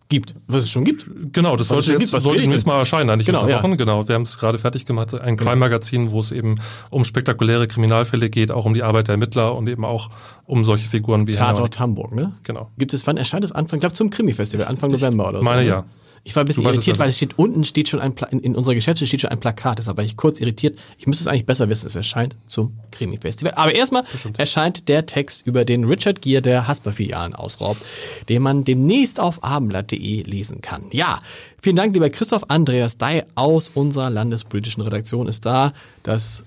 gibt, 0.09 0.35
was 0.47 0.63
es 0.63 0.69
schon 0.69 0.83
gibt. 0.83 1.07
Genau, 1.33 1.55
das 1.55 1.67
sollte 1.67 1.91
jetzt 1.93 2.11
gibt, 2.11 2.21
sollte 2.21 2.41
nächstes 2.41 2.65
Mal 2.65 2.77
erscheinen, 2.77 3.09
eigentlich 3.09 3.25
Genau, 3.25 3.47
ja. 3.47 3.57
Wochen. 3.57 3.77
Genau, 3.77 4.07
wir 4.07 4.15
haben 4.15 4.23
es 4.23 4.37
gerade 4.37 4.59
fertig 4.59 4.85
gemacht, 4.85 5.13
ein 5.19 5.37
Crime-Magazin, 5.37 6.11
wo 6.11 6.19
es 6.19 6.31
eben 6.31 6.59
um 6.89 7.03
spektakuläre 7.03 7.67
Kriminalfälle 7.67 8.29
geht, 8.29 8.51
auch 8.51 8.65
um 8.65 8.73
die 8.73 8.83
Arbeit 8.83 9.07
der 9.07 9.13
Ermittler 9.13 9.55
und 9.55 9.67
eben 9.67 9.85
auch 9.85 10.09
um 10.45 10.65
solche 10.65 10.87
Figuren 10.87 11.27
wie 11.27 11.33
Tatort 11.33 11.79
Hamburg, 11.79 12.13
ne? 12.13 12.33
Genau. 12.43 12.69
Gibt 12.77 12.93
es, 12.93 13.05
wann 13.07 13.17
erscheint 13.17 13.43
es? 13.43 13.51
Anfang, 13.51 13.77
ich 13.77 13.81
glaube 13.81 13.95
zum 13.95 14.09
Krimi-Festival, 14.09 14.67
Anfang 14.67 14.91
November 14.91 15.29
oder 15.29 15.39
so. 15.39 15.43
meine 15.43 15.61
ne? 15.61 15.67
ja. 15.67 15.85
Ich 16.25 16.35
war 16.37 16.43
ein 16.43 16.45
bisschen 16.45 16.63
irritiert, 16.63 16.99
weil 16.99 17.09
es 17.09 17.17
steht 17.17 17.37
unten 17.37 17.65
steht 17.65 17.89
schon 17.89 17.99
ein 17.99 18.15
Pla 18.15 18.27
in, 18.27 18.39
in 18.39 18.55
unserer 18.55 18.75
Geschäfte 18.75 19.05
steht 19.05 19.19
schon 19.19 19.31
ein 19.31 19.39
Plakat, 19.39 19.79
deshalb 19.79 19.97
war 19.97 20.05
ich 20.05 20.15
kurz 20.15 20.39
irritiert. 20.39 20.79
Ich 20.97 21.05
müsste 21.05 21.23
es 21.23 21.27
eigentlich 21.27 21.45
besser 21.45 21.67
wissen, 21.67 21.87
es 21.87 21.97
erscheint 21.97 22.35
zum 22.47 22.73
Krimi-Festival. 22.91 23.53
Aber 23.55 23.75
erstmal 23.75 24.05
erscheint 24.37 24.87
der 24.87 25.05
Text 25.05 25.45
über 25.45 25.65
den 25.65 25.83
Richard 25.83 26.21
Gere, 26.21 26.41
der 26.41 26.67
Hasper-Filialen 26.67 27.35
ausraubt, 27.35 27.81
den 28.29 28.41
man 28.41 28.63
demnächst 28.63 29.19
auf 29.19 29.43
abendblatt.de 29.43 30.23
lesen 30.23 30.61
kann. 30.61 30.83
Ja, 30.91 31.19
vielen 31.61 31.75
Dank, 31.75 31.93
lieber 31.93 32.09
Christoph 32.09 32.49
Andreas 32.49 32.97
Dei 32.97 33.25
aus 33.35 33.69
unserer 33.73 34.09
landespolitischen 34.09 34.81
Redaktion 34.81 35.27
ist 35.27 35.45
da. 35.45 35.73
Das 36.03 36.45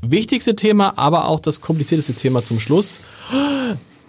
wichtigste 0.00 0.56
Thema, 0.56 0.94
aber 0.96 1.28
auch 1.28 1.40
das 1.40 1.60
komplizierteste 1.60 2.14
Thema 2.14 2.44
zum 2.44 2.60
Schluss. 2.60 3.00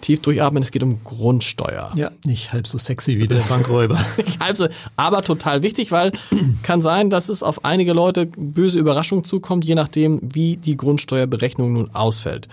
Tief 0.00 0.20
durchatmen, 0.20 0.62
es 0.62 0.70
geht 0.70 0.82
um 0.82 1.02
Grundsteuer. 1.04 1.92
Ja, 1.94 2.10
nicht 2.24 2.52
halb 2.52 2.66
so 2.66 2.78
sexy 2.78 3.18
wie 3.18 3.28
der 3.28 3.40
Bankräuber. 3.40 3.98
Also, 4.38 4.68
aber 4.96 5.22
total 5.22 5.62
wichtig, 5.62 5.92
weil 5.92 6.12
kann 6.62 6.82
sein, 6.82 7.10
dass 7.10 7.28
es 7.28 7.42
auf 7.42 7.64
einige 7.64 7.92
Leute 7.92 8.26
böse 8.26 8.78
Überraschung 8.78 9.24
zukommt, 9.24 9.64
je 9.64 9.74
nachdem, 9.74 10.18
wie 10.22 10.56
die 10.56 10.76
Grundsteuerberechnung 10.76 11.72
nun 11.74 11.94
ausfällt. 11.94 12.48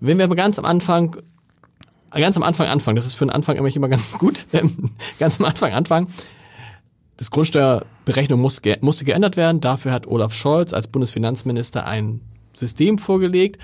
Wenn 0.00 0.18
wir 0.18 0.28
mal 0.28 0.34
ganz 0.34 0.58
am 0.58 0.64
Anfang, 0.64 1.16
ganz 2.12 2.36
am 2.36 2.42
Anfang 2.42 2.68
anfangen, 2.68 2.96
das 2.96 3.06
ist 3.06 3.14
für 3.14 3.26
den 3.26 3.30
Anfang 3.30 3.56
immer 3.56 3.74
immer 3.74 3.88
ganz 3.88 4.12
gut, 4.12 4.46
ganz 5.18 5.40
am 5.40 5.46
Anfang 5.46 5.72
anfangen. 5.72 6.08
Das 7.16 7.32
Grundsteuerberechnung 7.32 8.40
muss, 8.40 8.62
musste 8.80 9.04
geändert 9.04 9.36
werden. 9.36 9.60
Dafür 9.60 9.92
hat 9.92 10.06
Olaf 10.06 10.32
Scholz 10.32 10.72
als 10.72 10.86
Bundesfinanzminister 10.86 11.84
ein 11.84 12.20
System 12.54 12.96
vorgelegt. 12.98 13.58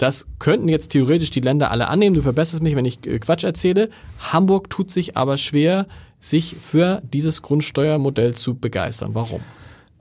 Das 0.00 0.26
könnten 0.38 0.70
jetzt 0.70 0.92
theoretisch 0.92 1.30
die 1.30 1.42
Länder 1.42 1.70
alle 1.70 1.88
annehmen. 1.88 2.14
Du 2.14 2.22
verbesserst 2.22 2.62
mich, 2.62 2.74
wenn 2.74 2.86
ich 2.86 3.06
äh, 3.06 3.18
Quatsch 3.18 3.44
erzähle. 3.44 3.90
Hamburg 4.18 4.70
tut 4.70 4.90
sich 4.90 5.18
aber 5.18 5.36
schwer, 5.36 5.86
sich 6.18 6.56
für 6.58 7.02
dieses 7.12 7.42
Grundsteuermodell 7.42 8.34
zu 8.34 8.54
begeistern. 8.54 9.10
Warum? 9.12 9.42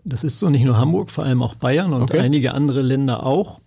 Das 0.06 0.24
ist 0.24 0.40
so 0.40 0.50
nicht 0.50 0.64
nur 0.64 0.78
Hamburg, 0.78 1.12
vor 1.12 1.26
allem 1.26 1.44
auch 1.44 1.56
Bayern 1.56 1.92
und 1.92 2.04
Okay. 2.04 2.20
einige 2.20 2.54
andere 2.54 2.82
Länder 2.82 3.26
auch. 3.26 3.60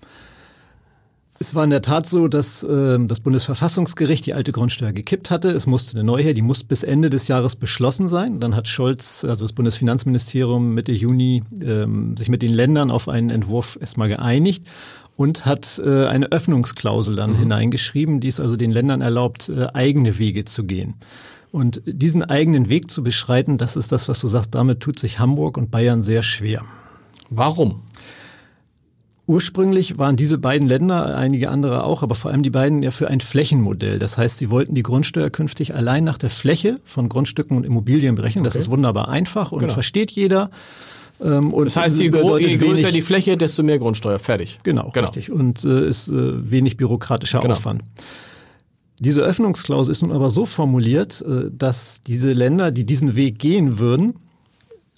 Es 1.38 1.54
war 1.54 1.64
in 1.64 1.70
der 1.70 1.82
Tat 1.82 2.06
so, 2.06 2.28
dass 2.28 2.62
ähm, 2.62 3.08
das 3.08 3.20
Bundesverfassungsgericht 3.20 4.24
die 4.24 4.32
alte 4.32 4.52
Grundsteuer 4.52 4.92
gekippt 4.92 5.30
hatte. 5.30 5.50
Es 5.50 5.66
musste 5.66 5.98
eine 5.98 6.04
neue 6.04 6.22
her, 6.22 6.34
die 6.34 6.40
muss 6.40 6.64
bis 6.64 6.82
Ende 6.82 7.10
des 7.10 7.28
Jahres 7.28 7.56
beschlossen 7.56 8.08
sein. 8.08 8.40
Dann 8.40 8.56
hat 8.56 8.68
Scholz, 8.68 9.26
also 9.28 9.44
das 9.44 9.52
Bundesfinanzministerium, 9.52 10.72
Mitte 10.72 10.92
Juni 10.92 11.42
ähm, 11.60 12.16
sich 12.16 12.30
mit 12.30 12.40
den 12.40 12.54
Ländern 12.54 12.90
auf 12.90 13.08
einen 13.08 13.28
Entwurf 13.28 13.76
erstmal 13.78 14.08
geeinigt 14.08 14.64
und 15.16 15.44
hat 15.44 15.80
äh, 15.84 16.06
eine 16.06 16.32
Öffnungsklausel 16.32 17.14
dann 17.14 17.34
hineingeschrieben, 17.34 18.20
die 18.20 18.28
es 18.28 18.40
also 18.40 18.56
den 18.56 18.70
Ländern 18.72 19.00
erlaubt, 19.00 19.48
äh, 19.48 19.66
eigene 19.74 20.18
Wege 20.18 20.44
zu 20.44 20.64
gehen. 20.64 20.94
Und 21.50 21.82
diesen 21.84 22.22
eigenen 22.22 22.68
Weg 22.70 22.90
zu 22.90 23.02
beschreiten, 23.02 23.58
das 23.58 23.76
ist 23.76 23.92
das, 23.92 24.08
was 24.08 24.20
du 24.20 24.26
sagst, 24.26 24.54
damit 24.54 24.80
tut 24.80 24.98
sich 24.98 25.18
Hamburg 25.18 25.58
und 25.58 25.70
Bayern 25.70 26.00
sehr 26.00 26.22
schwer. 26.22 26.64
Warum? 27.28 27.82
Ursprünglich 29.26 29.98
waren 29.98 30.16
diese 30.16 30.36
beiden 30.38 30.66
Länder, 30.66 31.16
einige 31.16 31.48
andere 31.50 31.84
auch, 31.84 32.02
aber 32.02 32.14
vor 32.16 32.30
allem 32.30 32.42
die 32.42 32.50
beiden 32.50 32.82
ja 32.82 32.90
für 32.90 33.08
ein 33.08 33.20
Flächenmodell. 33.20 33.98
Das 33.98 34.18
heißt, 34.18 34.38
sie 34.38 34.50
wollten 34.50 34.74
die 34.74 34.82
Grundsteuer 34.82 35.30
künftig 35.30 35.74
allein 35.74 36.02
nach 36.04 36.18
der 36.18 36.30
Fläche 36.30 36.80
von 36.84 37.08
Grundstücken 37.08 37.56
und 37.56 37.64
Immobilien 37.64 38.16
berechnen. 38.16 38.44
Das 38.44 38.56
ist 38.56 38.68
wunderbar 38.70 39.08
einfach 39.08 39.52
und 39.52 39.60
Genau. 39.60 39.74
versteht 39.74 40.10
jeder. 40.10 40.50
Ähm, 41.20 41.52
und 41.52 41.66
Das 41.66 41.76
heißt, 41.76 41.98
je, 41.98 42.04
je 42.04 42.10
größer 42.10 42.60
wenig- 42.60 42.90
die 42.92 43.02
Fläche, 43.02 43.36
desto 43.36 43.62
mehr 43.62 43.78
Grundsteuer. 43.78 44.18
Fertig. 44.18 44.58
Genau, 44.62 44.88
richtig. 44.90 45.30
Und 45.30 45.64
äh, 45.64 45.88
ist 45.88 46.08
äh, 46.08 46.50
wenig 46.50 46.76
bürokratischer 46.76 47.40
Genau. 47.40 47.54
Aufwand. 47.54 47.82
Diese 49.00 49.22
Öffnungsklausel 49.22 49.90
ist 49.92 50.02
nun 50.02 50.12
aber 50.12 50.30
so 50.30 50.46
formuliert, 50.46 51.22
äh, 51.22 51.50
dass 51.56 52.00
diese 52.06 52.32
Länder, 52.32 52.70
die 52.70 52.84
diesen 52.84 53.14
Weg 53.14 53.38
gehen 53.38 53.78
würden, 53.78 54.14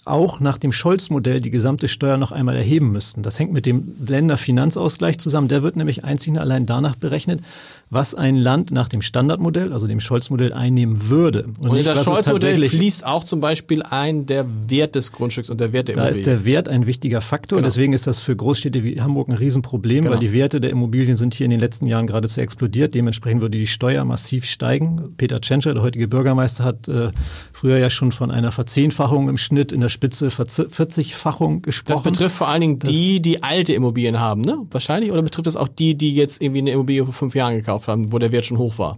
auch 0.07 0.39
nach 0.39 0.59
dem 0.59 0.71
Scholz-Modell 0.71 1.41
die 1.41 1.49
gesamte 1.49 1.87
Steuer 1.87 2.17
noch 2.17 2.31
einmal 2.31 2.55
erheben 2.55 2.91
müssten. 2.91 3.23
Das 3.23 3.39
hängt 3.39 3.51
mit 3.51 3.65
dem 3.65 3.95
Länderfinanzausgleich 4.07 5.17
zusammen. 5.17 5.47
Der 5.47 5.63
wird 5.63 5.75
nämlich 5.77 6.03
einzig 6.03 6.29
und 6.29 6.37
allein 6.37 6.67
danach 6.67 6.95
berechnet, 6.95 7.41
was 7.89 8.15
ein 8.15 8.35
Land 8.37 8.71
nach 8.71 8.89
dem 8.89 9.01
Standardmodell, 9.01 9.71
also 9.71 9.85
dem 9.87 9.99
Scholz-Modell, 9.99 10.53
einnehmen 10.53 11.09
würde. 11.09 11.45
Und 11.59 11.67
in 11.69 11.73
nicht, 11.75 11.87
das 11.87 12.03
Scholz-Modell 12.03 12.67
fließt 12.67 13.05
auch 13.05 13.23
zum 13.23 13.41
Beispiel 13.41 13.83
ein 13.83 14.25
der 14.25 14.45
Wert 14.67 14.95
des 14.95 15.11
Grundstücks 15.11 15.49
und 15.49 15.61
der 15.61 15.71
Wert 15.71 15.87
der 15.89 15.95
Da 15.95 16.07
ist 16.07 16.25
der 16.25 16.45
Wert 16.45 16.67
ein 16.67 16.87
wichtiger 16.87 17.21
Faktor. 17.21 17.57
Genau. 17.59 17.67
Deswegen 17.67 17.93
ist 17.93 18.07
das 18.07 18.19
für 18.19 18.35
Großstädte 18.35 18.83
wie 18.83 18.99
Hamburg 19.01 19.29
ein 19.29 19.35
Riesenproblem, 19.35 20.03
Genau. 20.03 20.13
weil 20.13 20.19
die 20.19 20.33
Werte 20.33 20.59
der 20.59 20.71
Immobilien 20.71 21.15
sind 21.15 21.35
hier 21.35 21.45
in 21.45 21.51
den 21.51 21.59
letzten 21.59 21.85
Jahren 21.85 22.07
geradezu 22.07 22.41
explodiert. 22.41 22.95
Dementsprechend 22.95 23.41
würde 23.41 23.57
die 23.57 23.67
Steuer 23.67 24.03
massiv 24.03 24.45
steigen. 24.45 25.13
Peter 25.17 25.39
Tschentscher, 25.39 25.73
der 25.73 25.83
heutige 25.83 26.07
Bürgermeister, 26.07 26.63
hat 26.63 26.87
äh, 26.87 27.09
früher 27.53 27.77
ja 27.77 27.89
schon 27.91 28.11
von 28.11 28.31
einer 28.31 28.51
Verzehnfachung 28.51 29.29
im 29.29 29.37
Schnitt, 29.37 29.71
in 29.71 29.81
der 29.81 29.89
Spitze 29.89 30.29
Verzi- 30.29 30.67
40-fachung 30.69 31.61
gesprochen. 31.61 31.93
das 32.03 32.03
betrifft 32.03 32.35
vor 32.35 32.47
allen 32.47 32.61
Dingen 32.61 32.79
die, 32.79 33.21
die 33.21 33.43
alte 33.43 33.73
Immobilien 33.73 34.19
haben, 34.19 34.41
ne? 34.41 34.57
Wahrscheinlich. 34.71 35.11
Oder 35.11 35.21
betrifft 35.21 35.45
das 35.47 35.55
auch 35.55 35.67
die, 35.67 35.95
die 35.95 36.15
jetzt 36.15 36.41
irgendwie 36.41 36.59
eine 36.61 36.71
Immobilie 36.71 37.03
vor 37.05 37.13
fünf 37.13 37.35
Jahren 37.35 37.55
gekauft 37.55 37.74
haben, 37.87 38.11
wo 38.11 38.19
der 38.19 38.31
Wert 38.31 38.45
schon 38.45 38.57
hoch 38.57 38.77
war? 38.79 38.97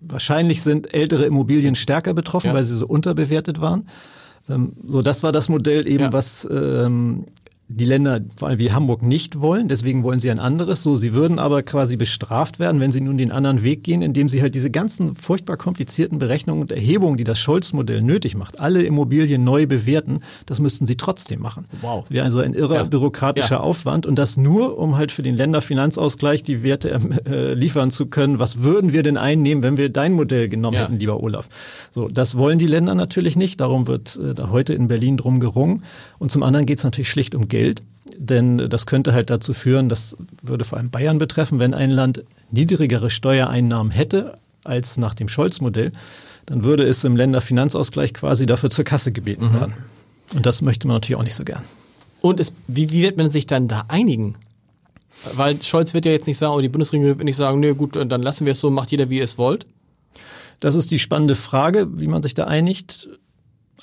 Wahrscheinlich 0.00 0.62
sind 0.62 0.92
ältere 0.94 1.24
Immobilien 1.26 1.74
stärker 1.74 2.12
betroffen, 2.14 2.48
Ja. 2.48 2.54
weil 2.54 2.64
sie 2.64 2.76
so 2.76 2.86
unterbewertet 2.86 3.60
waren. 3.60 3.86
Ähm, 4.50 4.72
so, 4.86 5.02
das 5.02 5.22
war 5.22 5.32
das 5.32 5.48
Modell 5.48 5.86
eben, 5.86 6.04
Ja. 6.04 6.12
was 6.12 6.46
ähm, 6.50 7.26
die 7.74 7.84
Länder, 7.84 8.20
vor 8.36 8.48
allem 8.48 8.58
wie 8.58 8.72
Hamburg, 8.72 9.02
nicht 9.02 9.40
wollen. 9.40 9.68
Deswegen 9.68 10.02
wollen 10.02 10.20
sie 10.20 10.30
ein 10.30 10.38
anderes. 10.38 10.82
So, 10.82 10.96
sie 10.96 11.14
würden 11.14 11.38
aber 11.38 11.62
quasi 11.62 11.96
bestraft 11.96 12.58
werden, 12.58 12.80
wenn 12.80 12.92
sie 12.92 13.00
nun 13.00 13.18
den 13.18 13.32
anderen 13.32 13.62
Weg 13.62 13.82
gehen, 13.84 14.02
indem 14.02 14.28
sie 14.28 14.42
halt 14.42 14.54
diese 14.54 14.70
ganzen 14.70 15.14
furchtbar 15.14 15.56
komplizierten 15.56 16.18
Berechnungen 16.18 16.62
und 16.62 16.72
Erhebungen, 16.72 17.16
die 17.16 17.24
das 17.24 17.38
Scholz-Modell 17.40 18.02
nötig 18.02 18.36
macht, 18.36 18.60
alle 18.60 18.82
Immobilien 18.82 19.42
neu 19.44 19.66
bewerten, 19.66 20.20
das 20.46 20.60
müssten 20.60 20.86
sie 20.86 20.96
trotzdem 20.96 21.40
machen. 21.40 21.64
Wow. 21.80 22.04
Wäre 22.08 22.24
also 22.24 22.40
ein 22.40 22.54
irrer 22.54 22.76
Ja. 22.76 22.84
bürokratischer 22.84 23.56
Ja. 23.56 23.60
Aufwand 23.60 24.06
und 24.06 24.16
das 24.18 24.36
nur, 24.36 24.78
um 24.78 24.96
halt 24.96 25.10
für 25.12 25.22
den 25.22 25.36
Länderfinanzausgleich 25.36 26.42
die 26.42 26.62
Werte 26.62 26.90
äh, 27.26 27.54
liefern 27.54 27.90
zu 27.90 28.06
können. 28.06 28.38
Was 28.38 28.62
würden 28.62 28.92
wir 28.92 29.02
denn 29.02 29.16
einnehmen, 29.16 29.62
wenn 29.62 29.76
wir 29.76 29.88
dein 29.88 30.12
Modell 30.12 30.48
genommen 30.48 30.76
Ja. 30.76 30.82
hätten, 30.84 30.98
lieber 30.98 31.22
Olaf? 31.22 31.48
So, 31.90 32.08
das 32.08 32.36
wollen 32.36 32.58
die 32.58 32.66
Länder 32.66 32.94
natürlich 32.94 33.36
nicht. 33.36 33.60
Darum 33.60 33.86
wird 33.86 34.16
äh, 34.22 34.34
da 34.34 34.50
heute 34.50 34.74
in 34.74 34.88
Berlin 34.88 35.16
drum 35.16 35.40
gerungen. 35.40 35.82
Und 36.18 36.30
zum 36.30 36.42
anderen 36.42 36.66
geht 36.66 36.78
es 36.78 36.84
natürlich 36.84 37.08
schlicht 37.10 37.34
um 37.34 37.48
Geld. 37.48 37.61
Denn 38.16 38.58
äh, 38.58 38.68
das 38.68 38.86
könnte 38.86 39.12
halt 39.12 39.30
dazu 39.30 39.52
führen, 39.54 39.88
das 39.88 40.16
würde 40.42 40.64
vor 40.64 40.78
allem 40.78 40.90
Bayern 40.90 41.18
betreffen, 41.18 41.58
wenn 41.58 41.74
ein 41.74 41.90
Land 41.90 42.24
niedrigere 42.50 43.10
Steuereinnahmen 43.10 43.90
hätte 43.92 44.38
als 44.64 44.96
nach 44.96 45.14
dem 45.14 45.28
Scholz-Modell, 45.28 45.92
dann 46.46 46.64
würde 46.64 46.84
es 46.84 47.02
im 47.04 47.16
Länderfinanzausgleich 47.16 48.14
quasi 48.14 48.46
dafür 48.46 48.70
zur 48.70 48.84
Kasse 48.84 49.12
gebeten 49.12 49.48
Mhm. 49.48 49.54
werden. 49.54 49.72
Und 50.34 50.46
das 50.46 50.62
möchte 50.62 50.86
man 50.86 50.96
natürlich 50.96 51.16
auch 51.18 51.24
nicht 51.24 51.34
so 51.34 51.44
gern. 51.44 51.62
Und 52.20 52.38
es, 52.40 52.52
wie, 52.68 52.90
wie 52.90 53.02
wird 53.02 53.16
man 53.16 53.30
sich 53.30 53.46
dann 53.46 53.68
da 53.68 53.84
einigen? 53.88 54.36
Weil 55.34 55.60
Scholz 55.62 55.94
wird 55.94 56.04
ja 56.06 56.12
jetzt 56.12 56.26
nicht 56.26 56.38
sagen, 56.38 56.52
oder 56.52 56.62
die 56.62 56.68
Bundesregierung 56.68 57.18
wird 57.18 57.24
nicht 57.24 57.36
sagen, 57.36 57.60
nö, 57.60 57.74
gut, 57.74 57.96
dann 57.96 58.22
lassen 58.22 58.44
wir 58.44 58.52
es 58.52 58.60
so, 58.60 58.70
macht 58.70 58.90
jeder, 58.90 59.08
wie 59.10 59.18
ihr 59.18 59.24
es 59.24 59.38
wollt. 59.38 59.66
Das 60.60 60.74
ist 60.74 60.90
die 60.90 60.98
spannende 60.98 61.34
Frage, 61.34 61.98
wie 61.98 62.06
man 62.06 62.22
sich 62.22 62.34
da 62.34 62.44
einigt. 62.44 63.08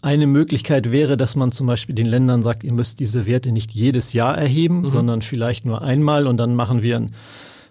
Eine 0.02 0.28
Möglichkeit 0.28 0.92
wäre, 0.92 1.18
dass 1.18 1.36
man 1.36 1.52
zum 1.52 1.68
Beispiel 1.68 1.94
den 1.94 2.06
Ländern 2.06 2.42
sagt, 2.42 2.64
ihr 2.64 2.72
müsst 2.72 3.00
diese 3.02 3.26
Werte 3.26 3.52
nicht 3.52 3.72
jedes 3.72 4.14
Jahr 4.14 4.38
erheben, 4.38 4.88
sondern 4.88 5.22
vielleicht 5.22 5.66
nur 5.66 5.82
einmal 5.82 6.26
und 6.26 6.38
dann 6.38 6.56
machen 6.56 6.82
wir 6.82 6.96
ein, 6.96 7.12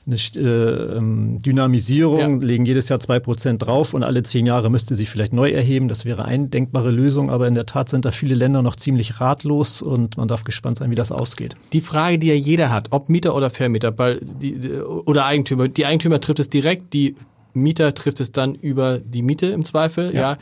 eine 0.06 0.16
äh, 0.36 0.96
ähm, 0.96 1.38
Dynamisierung, 1.40 2.40
Ja. 2.40 2.46
legen 2.46 2.66
jedes 2.66 2.90
Jahr 2.90 3.00
zwei 3.00 3.18
Prozent 3.18 3.62
drauf 3.64 3.94
und 3.94 4.02
alle 4.02 4.22
zehn 4.24 4.44
Jahre 4.44 4.70
müsste 4.70 4.94
sie 4.94 5.06
vielleicht 5.06 5.32
neu 5.32 5.50
erheben. 5.50 5.88
Das 5.88 6.04
wäre 6.04 6.26
eine 6.26 6.48
denkbare 6.48 6.90
Lösung, 6.90 7.30
aber 7.30 7.48
in 7.48 7.54
der 7.54 7.64
Tat 7.64 7.88
sind 7.88 8.04
da 8.04 8.10
viele 8.10 8.34
Länder 8.34 8.60
noch 8.60 8.76
ziemlich 8.76 9.20
ratlos 9.22 9.80
und 9.80 10.18
man 10.18 10.28
darf 10.28 10.44
gespannt 10.44 10.78
sein, 10.78 10.90
wie 10.90 10.96
das 10.96 11.10
ausgeht. 11.10 11.56
Die 11.72 11.80
Frage, 11.80 12.18
die 12.18 12.26
ja 12.28 12.34
jeder 12.34 12.70
hat, 12.70 12.88
ob 12.90 13.08
Mieter 13.08 13.34
oder 13.34 13.48
Vermieter, 13.48 13.98
weil 13.98 14.20
die, 14.22 14.58
oder 14.82 15.24
Eigentümer. 15.24 15.68
Die 15.68 15.86
Eigentümer 15.86 16.20
trifft 16.20 16.40
es 16.40 16.50
direkt, 16.50 16.92
die 16.92 17.14
Mieter 17.54 17.94
trifft 17.94 18.20
es 18.20 18.32
dann 18.32 18.54
über 18.54 18.98
die 18.98 19.22
Miete 19.22 19.46
im 19.46 19.64
Zweifel. 19.64 20.14
Ja. 20.14 20.36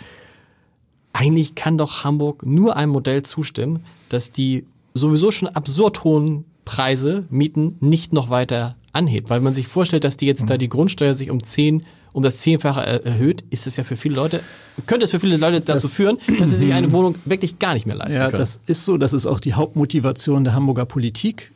Eigentlich 1.18 1.54
kann 1.54 1.78
doch 1.78 2.04
Hamburg 2.04 2.44
nur 2.44 2.76
einem 2.76 2.92
Modell 2.92 3.22
zustimmen, 3.22 3.80
dass 4.08 4.32
die 4.32 4.64
sowieso 4.94 5.30
schon 5.30 5.48
absurd 5.48 6.04
hohen 6.04 6.44
Preise, 6.64 7.24
Mieten 7.30 7.76
nicht 7.80 8.12
noch 8.12 8.28
weiter 8.30 8.76
anhebt. 8.92 9.30
Weil 9.30 9.40
man 9.40 9.54
sich 9.54 9.66
vorstellt, 9.68 10.04
dass 10.04 10.16
die 10.16 10.26
jetzt 10.26 10.48
da 10.50 10.56
die 10.56 10.68
Grundsteuer 10.68 11.14
sich 11.14 11.30
um 11.30 11.42
zehn 11.42 11.84
um 12.12 12.22
das 12.22 12.38
Zehnfache 12.38 12.80
er- 12.80 13.04
erhöht, 13.04 13.44
ist 13.50 13.66
es 13.66 13.76
ja 13.76 13.84
für 13.84 13.98
viele 13.98 14.14
Leute, 14.14 14.40
könnte 14.86 15.04
es 15.04 15.10
für 15.10 15.20
viele 15.20 15.36
Leute 15.36 15.60
dazu 15.60 15.86
führen, 15.86 16.16
dass 16.38 16.48
sie 16.48 16.56
sich 16.56 16.72
eine 16.72 16.90
Wohnung 16.92 17.14
wirklich 17.26 17.58
gar 17.58 17.74
nicht 17.74 17.84
mehr 17.86 17.94
leisten 17.94 18.14
Ja, 18.20 18.30
können. 18.30 18.38
das 18.40 18.58
ist 18.66 18.86
so. 18.86 18.96
Das 18.96 19.12
ist 19.12 19.26
auch 19.26 19.38
die 19.38 19.52
Hauptmotivation 19.52 20.42
der 20.44 20.54
Hamburger 20.54 20.86
Politik. 20.86 21.52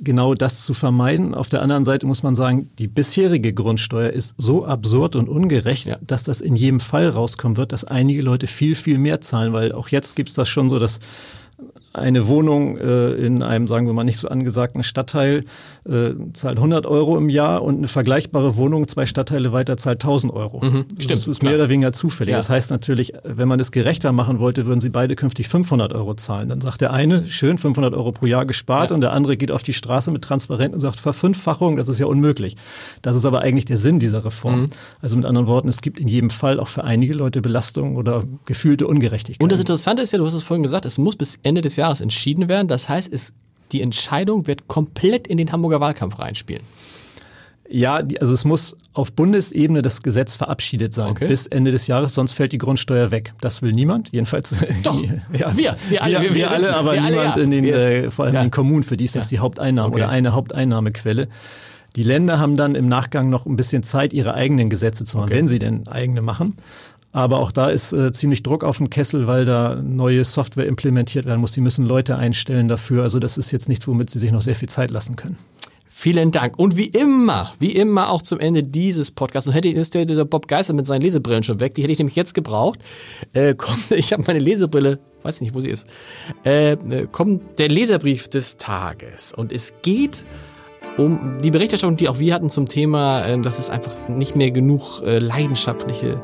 Genau 0.00 0.34
das 0.34 0.64
zu 0.64 0.74
vermeiden. 0.74 1.34
Auf 1.34 1.48
der 1.48 1.62
anderen 1.62 1.84
Seite 1.84 2.06
muss 2.06 2.22
man 2.22 2.34
sagen, 2.34 2.70
die 2.78 2.88
bisherige 2.88 3.52
Grundsteuer 3.52 4.10
ist 4.10 4.34
so 4.38 4.64
absurd 4.64 5.16
und 5.16 5.28
ungerecht, 5.28 5.86
ja. 5.86 5.98
dass 6.00 6.24
das 6.24 6.40
in 6.40 6.56
jedem 6.56 6.80
Fall 6.80 7.08
rauskommen 7.08 7.56
wird, 7.56 7.72
dass 7.72 7.84
einige 7.84 8.22
Leute 8.22 8.46
viel, 8.46 8.74
viel 8.74 8.98
mehr 8.98 9.20
zahlen, 9.20 9.52
weil 9.52 9.72
auch 9.72 9.88
jetzt 9.88 10.16
gibt 10.16 10.30
es 10.30 10.34
das 10.34 10.48
schon 10.48 10.68
so, 10.68 10.78
dass 10.78 10.98
eine 11.92 12.28
Wohnung 12.28 12.78
äh, 12.78 13.12
in 13.14 13.42
einem, 13.42 13.66
sagen 13.66 13.86
wir 13.86 13.92
mal, 13.92 14.04
nicht 14.04 14.18
so 14.18 14.28
angesagten 14.28 14.84
Stadtteil 14.84 15.44
äh, 15.88 16.10
zahlt 16.34 16.58
100 16.58 16.86
Euro 16.86 17.18
im 17.18 17.28
Jahr 17.28 17.62
und 17.62 17.78
eine 17.78 17.88
vergleichbare 17.88 18.56
Wohnung 18.56 18.86
zwei 18.86 19.06
Stadtteile 19.06 19.52
weiter 19.52 19.76
zahlt 19.76 20.04
1000 20.04 20.32
Euro. 20.32 20.64
Mhm, 20.64 20.84
stimmt. 20.98 21.10
Das 21.10 21.26
ist 21.26 21.42
mehr 21.42 21.56
oder 21.56 21.68
weniger 21.68 21.92
zufällig. 21.92 22.32
Ja. 22.32 22.38
Das 22.38 22.48
heißt 22.48 22.70
natürlich, 22.70 23.12
wenn 23.24 23.48
man 23.48 23.58
es 23.58 23.72
gerechter 23.72 24.12
machen 24.12 24.38
wollte, 24.38 24.66
würden 24.66 24.80
sie 24.80 24.90
beide 24.90 25.16
künftig 25.16 25.48
500 25.48 25.92
Euro 25.92 26.14
zahlen. 26.14 26.48
Dann 26.48 26.60
sagt 26.60 26.80
der 26.80 26.92
eine, 26.92 27.26
schön, 27.26 27.58
500 27.58 27.92
Euro 27.94 28.12
pro 28.12 28.26
Jahr 28.26 28.46
gespart 28.46 28.90
ja. 28.90 28.94
und 28.94 29.00
der 29.00 29.12
andere 29.12 29.36
geht 29.36 29.50
auf 29.50 29.64
die 29.64 29.72
Straße 29.72 30.12
mit 30.12 30.22
Transparent 30.22 30.74
und 30.74 30.80
sagt, 30.80 31.00
Verfünffachung, 31.00 31.76
das 31.76 31.88
ist 31.88 31.98
ja 31.98 32.06
unmöglich. 32.06 32.56
Das 33.02 33.16
ist 33.16 33.24
aber 33.24 33.40
eigentlich 33.40 33.64
der 33.64 33.78
Sinn 33.78 33.98
dieser 33.98 34.24
Reform. 34.24 34.60
Mhm. 34.60 34.70
Also 35.02 35.16
mit 35.16 35.26
anderen 35.26 35.48
Worten, 35.48 35.68
es 35.68 35.80
gibt 35.80 35.98
in 35.98 36.06
jedem 36.06 36.30
Fall 36.30 36.60
auch 36.60 36.68
für 36.68 36.84
einige 36.84 37.14
Leute 37.14 37.42
Belastungen 37.42 37.96
oder 37.96 38.22
gefühlte 38.44 38.86
Ungerechtigkeit. 38.86 39.42
Und 39.42 39.50
das 39.50 39.58
Interessante 39.58 40.02
ist 40.02 40.12
ja, 40.12 40.18
du 40.18 40.24
hast 40.24 40.34
es 40.34 40.44
vorhin 40.44 40.62
gesagt, 40.62 40.84
es 40.84 40.96
muss 40.96 41.16
bis 41.16 41.40
Ende 41.42 41.62
des 41.62 41.74
Jahres 41.74 41.79
entschieden 42.00 42.48
werden. 42.48 42.68
Das 42.68 42.88
heißt, 42.88 43.12
es, 43.12 43.32
die 43.72 43.82
Entscheidung 43.82 44.46
wird 44.46 44.68
komplett 44.68 45.26
in 45.26 45.38
den 45.38 45.52
Hamburger 45.52 45.80
Wahlkampf 45.80 46.18
reinspielen. 46.18 46.62
Ja, 47.72 48.02
also 48.20 48.32
es 48.32 48.44
muss 48.44 48.76
auf 48.94 49.12
Bundesebene 49.12 49.80
das 49.80 50.02
Gesetz 50.02 50.34
verabschiedet 50.34 50.92
sein 50.92 51.12
okay. 51.12 51.28
bis 51.28 51.46
Ende 51.46 51.70
des 51.70 51.86
Jahres, 51.86 52.14
sonst 52.14 52.32
fällt 52.32 52.50
die 52.50 52.58
Grundsteuer 52.58 53.12
weg. 53.12 53.32
Das 53.40 53.62
will 53.62 53.70
niemand, 53.70 54.10
jedenfalls. 54.10 54.52
Doch, 54.82 55.00
ja, 55.32 55.56
wir, 55.56 55.76
wir 55.88 56.02
alle, 56.02 56.20
wir, 56.20 56.22
wir, 56.22 56.34
wir 56.34 56.50
alle, 56.50 56.74
aber 56.74 56.94
niemand 56.94 57.14
alle, 57.14 57.24
ja. 57.24 57.34
in 57.36 57.50
den, 57.52 57.64
äh, 57.64 58.10
vor 58.10 58.24
allem 58.24 58.34
ja. 58.34 58.40
in 58.40 58.46
den 58.46 58.50
Kommunen, 58.50 58.82
für 58.82 58.96
die 58.96 59.04
ist 59.04 59.14
das 59.14 59.28
die 59.28 59.38
Haupteinnahme 59.38 59.90
okay. 59.90 60.02
oder 60.02 60.08
eine 60.08 60.34
Haupteinnahmequelle. 60.34 61.28
Die 61.94 62.02
Länder 62.02 62.40
haben 62.40 62.56
dann 62.56 62.74
im 62.74 62.88
Nachgang 62.88 63.30
noch 63.30 63.46
ein 63.46 63.56
bisschen 63.56 63.84
Zeit, 63.84 64.12
ihre 64.12 64.34
eigenen 64.34 64.68
Gesetze 64.68 65.04
zu 65.04 65.16
machen, 65.16 65.28
okay. 65.28 65.38
wenn 65.38 65.48
sie 65.48 65.60
denn 65.60 65.86
eigene 65.86 66.22
machen. 66.22 66.56
Aber 67.12 67.40
auch 67.40 67.50
da 67.50 67.70
ist 67.70 67.92
äh, 67.92 68.12
ziemlich 68.12 68.42
Druck 68.42 68.62
auf 68.62 68.76
dem 68.76 68.88
Kessel, 68.88 69.26
weil 69.26 69.44
da 69.44 69.76
neue 69.82 70.24
Software 70.24 70.66
implementiert 70.66 71.26
werden 71.26 71.40
muss. 71.40 71.52
Die 71.52 71.60
müssen 71.60 71.84
Leute 71.84 72.16
einstellen 72.16 72.68
dafür. 72.68 73.02
Also 73.02 73.18
das 73.18 73.36
ist 73.36 73.50
jetzt 73.50 73.68
nichts, 73.68 73.88
womit 73.88 74.10
sie 74.10 74.18
sich 74.18 74.30
noch 74.30 74.42
sehr 74.42 74.54
viel 74.54 74.68
Zeit 74.68 74.90
lassen 74.90 75.16
können. 75.16 75.36
Vielen 75.92 76.30
Dank. 76.30 76.56
Und 76.56 76.76
wie 76.76 76.86
immer, 76.86 77.52
wie 77.58 77.72
immer 77.72 78.10
auch 78.10 78.22
zum 78.22 78.38
Ende 78.38 78.62
dieses 78.62 79.10
Podcasts, 79.10 79.48
und 79.48 79.54
hätte 79.54 79.68
ist 79.68 79.94
der, 79.94 80.06
der 80.06 80.24
Bob 80.24 80.46
Geister 80.46 80.72
mit 80.72 80.86
seinen 80.86 81.02
Lesebrillen 81.02 81.42
schon 81.42 81.58
weg, 81.58 81.74
die 81.74 81.82
hätte 81.82 81.92
ich 81.92 81.98
nämlich 81.98 82.14
jetzt 82.14 82.32
gebraucht. 82.32 82.78
Äh, 83.32 83.54
kommt, 83.58 83.90
ich 83.90 84.12
habe 84.12 84.22
meine 84.24 84.38
Lesebrille, 84.38 85.00
weiß 85.24 85.40
nicht, 85.40 85.52
wo 85.52 85.58
sie 85.58 85.68
ist. 85.68 85.88
Äh, 86.44 86.72
äh, 86.72 87.08
kommt 87.10 87.58
der 87.58 87.68
Leserbrief 87.68 88.28
des 88.28 88.56
Tages. 88.56 89.34
Und 89.34 89.50
es 89.50 89.74
geht 89.82 90.24
um 90.96 91.40
die 91.42 91.50
Berichterstattung, 91.50 91.96
die 91.96 92.08
auch 92.08 92.20
wir 92.20 92.34
hatten 92.34 92.50
zum 92.50 92.68
Thema, 92.68 93.24
äh, 93.24 93.40
dass 93.40 93.58
es 93.58 93.68
einfach 93.68 94.08
nicht 94.08 94.36
mehr 94.36 94.52
genug 94.52 95.02
äh, 95.02 95.18
leidenschaftliche 95.18 96.22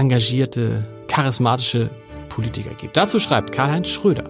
engagierte, 0.00 0.82
charismatische 1.08 1.90
Politiker 2.30 2.74
gibt. 2.74 2.96
Dazu 2.96 3.18
schreibt 3.18 3.52
Karl-Heinz 3.52 3.88
Schröder. 3.88 4.24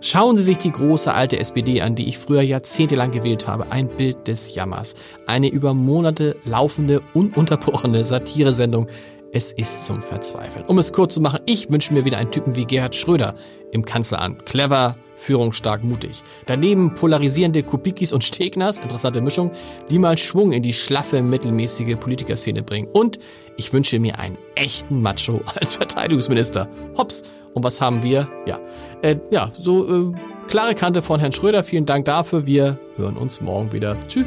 Schauen 0.00 0.36
Sie 0.36 0.42
sich 0.42 0.58
die 0.58 0.72
große 0.72 1.14
alte 1.14 1.38
SPD 1.38 1.80
an, 1.80 1.94
die 1.94 2.08
ich 2.08 2.18
früher 2.18 2.42
jahrzehntelang 2.42 3.12
gewählt 3.12 3.46
habe. 3.46 3.70
Ein 3.70 3.86
Bild 3.86 4.26
des 4.26 4.52
Jammers. 4.56 4.96
Eine 5.28 5.48
über 5.48 5.74
Monate 5.74 6.34
laufende, 6.44 7.00
ununterbrochene 7.14 8.04
Satiresendung, 8.04 8.88
es 9.32 9.52
ist 9.52 9.84
zum 9.84 10.02
Verzweifeln. 10.02 10.64
Um 10.66 10.78
es 10.78 10.92
kurz 10.92 11.14
zu 11.14 11.20
machen, 11.20 11.40
ich 11.46 11.70
wünsche 11.70 11.92
mir 11.94 12.04
wieder 12.04 12.18
einen 12.18 12.30
Typen 12.30 12.54
wie 12.54 12.66
Gerhard 12.66 12.94
Schröder 12.94 13.34
im 13.72 13.84
Kanzleramt. 13.84 14.44
Clever, 14.44 14.96
führungsstark, 15.14 15.82
mutig. 15.82 16.22
Daneben 16.46 16.94
polarisierende 16.94 17.62
Kupikis 17.62 18.12
und 18.12 18.22
Stegners, 18.22 18.80
interessante 18.80 19.22
Mischung, 19.22 19.50
die 19.90 19.98
mal 19.98 20.18
Schwung 20.18 20.52
in 20.52 20.62
die 20.62 20.74
schlaffe, 20.74 21.22
mittelmäßige 21.22 21.96
Politikerszene 21.96 22.62
bringen. 22.62 22.88
Und 22.92 23.18
ich 23.56 23.72
wünsche 23.72 23.98
mir 23.98 24.18
einen 24.18 24.36
echten 24.54 25.00
Macho 25.00 25.40
als 25.60 25.74
Verteidigungsminister. 25.74 26.68
Hops. 26.98 27.22
Und 27.54 27.64
was 27.64 27.80
haben 27.80 28.02
wir? 28.02 28.28
Ja, 28.46 28.60
äh, 29.02 29.16
ja, 29.30 29.50
so 29.58 30.10
äh, 30.10 30.12
klare 30.48 30.74
Kante 30.74 31.02
von 31.02 31.20
Herrn 31.20 31.32
Schröder. 31.32 31.62
Vielen 31.62 31.86
Dank 31.86 32.06
dafür. 32.06 32.46
Wir 32.46 32.78
hören 32.96 33.16
uns 33.16 33.40
morgen 33.40 33.72
wieder. 33.72 33.98
Tschüss. 34.08 34.26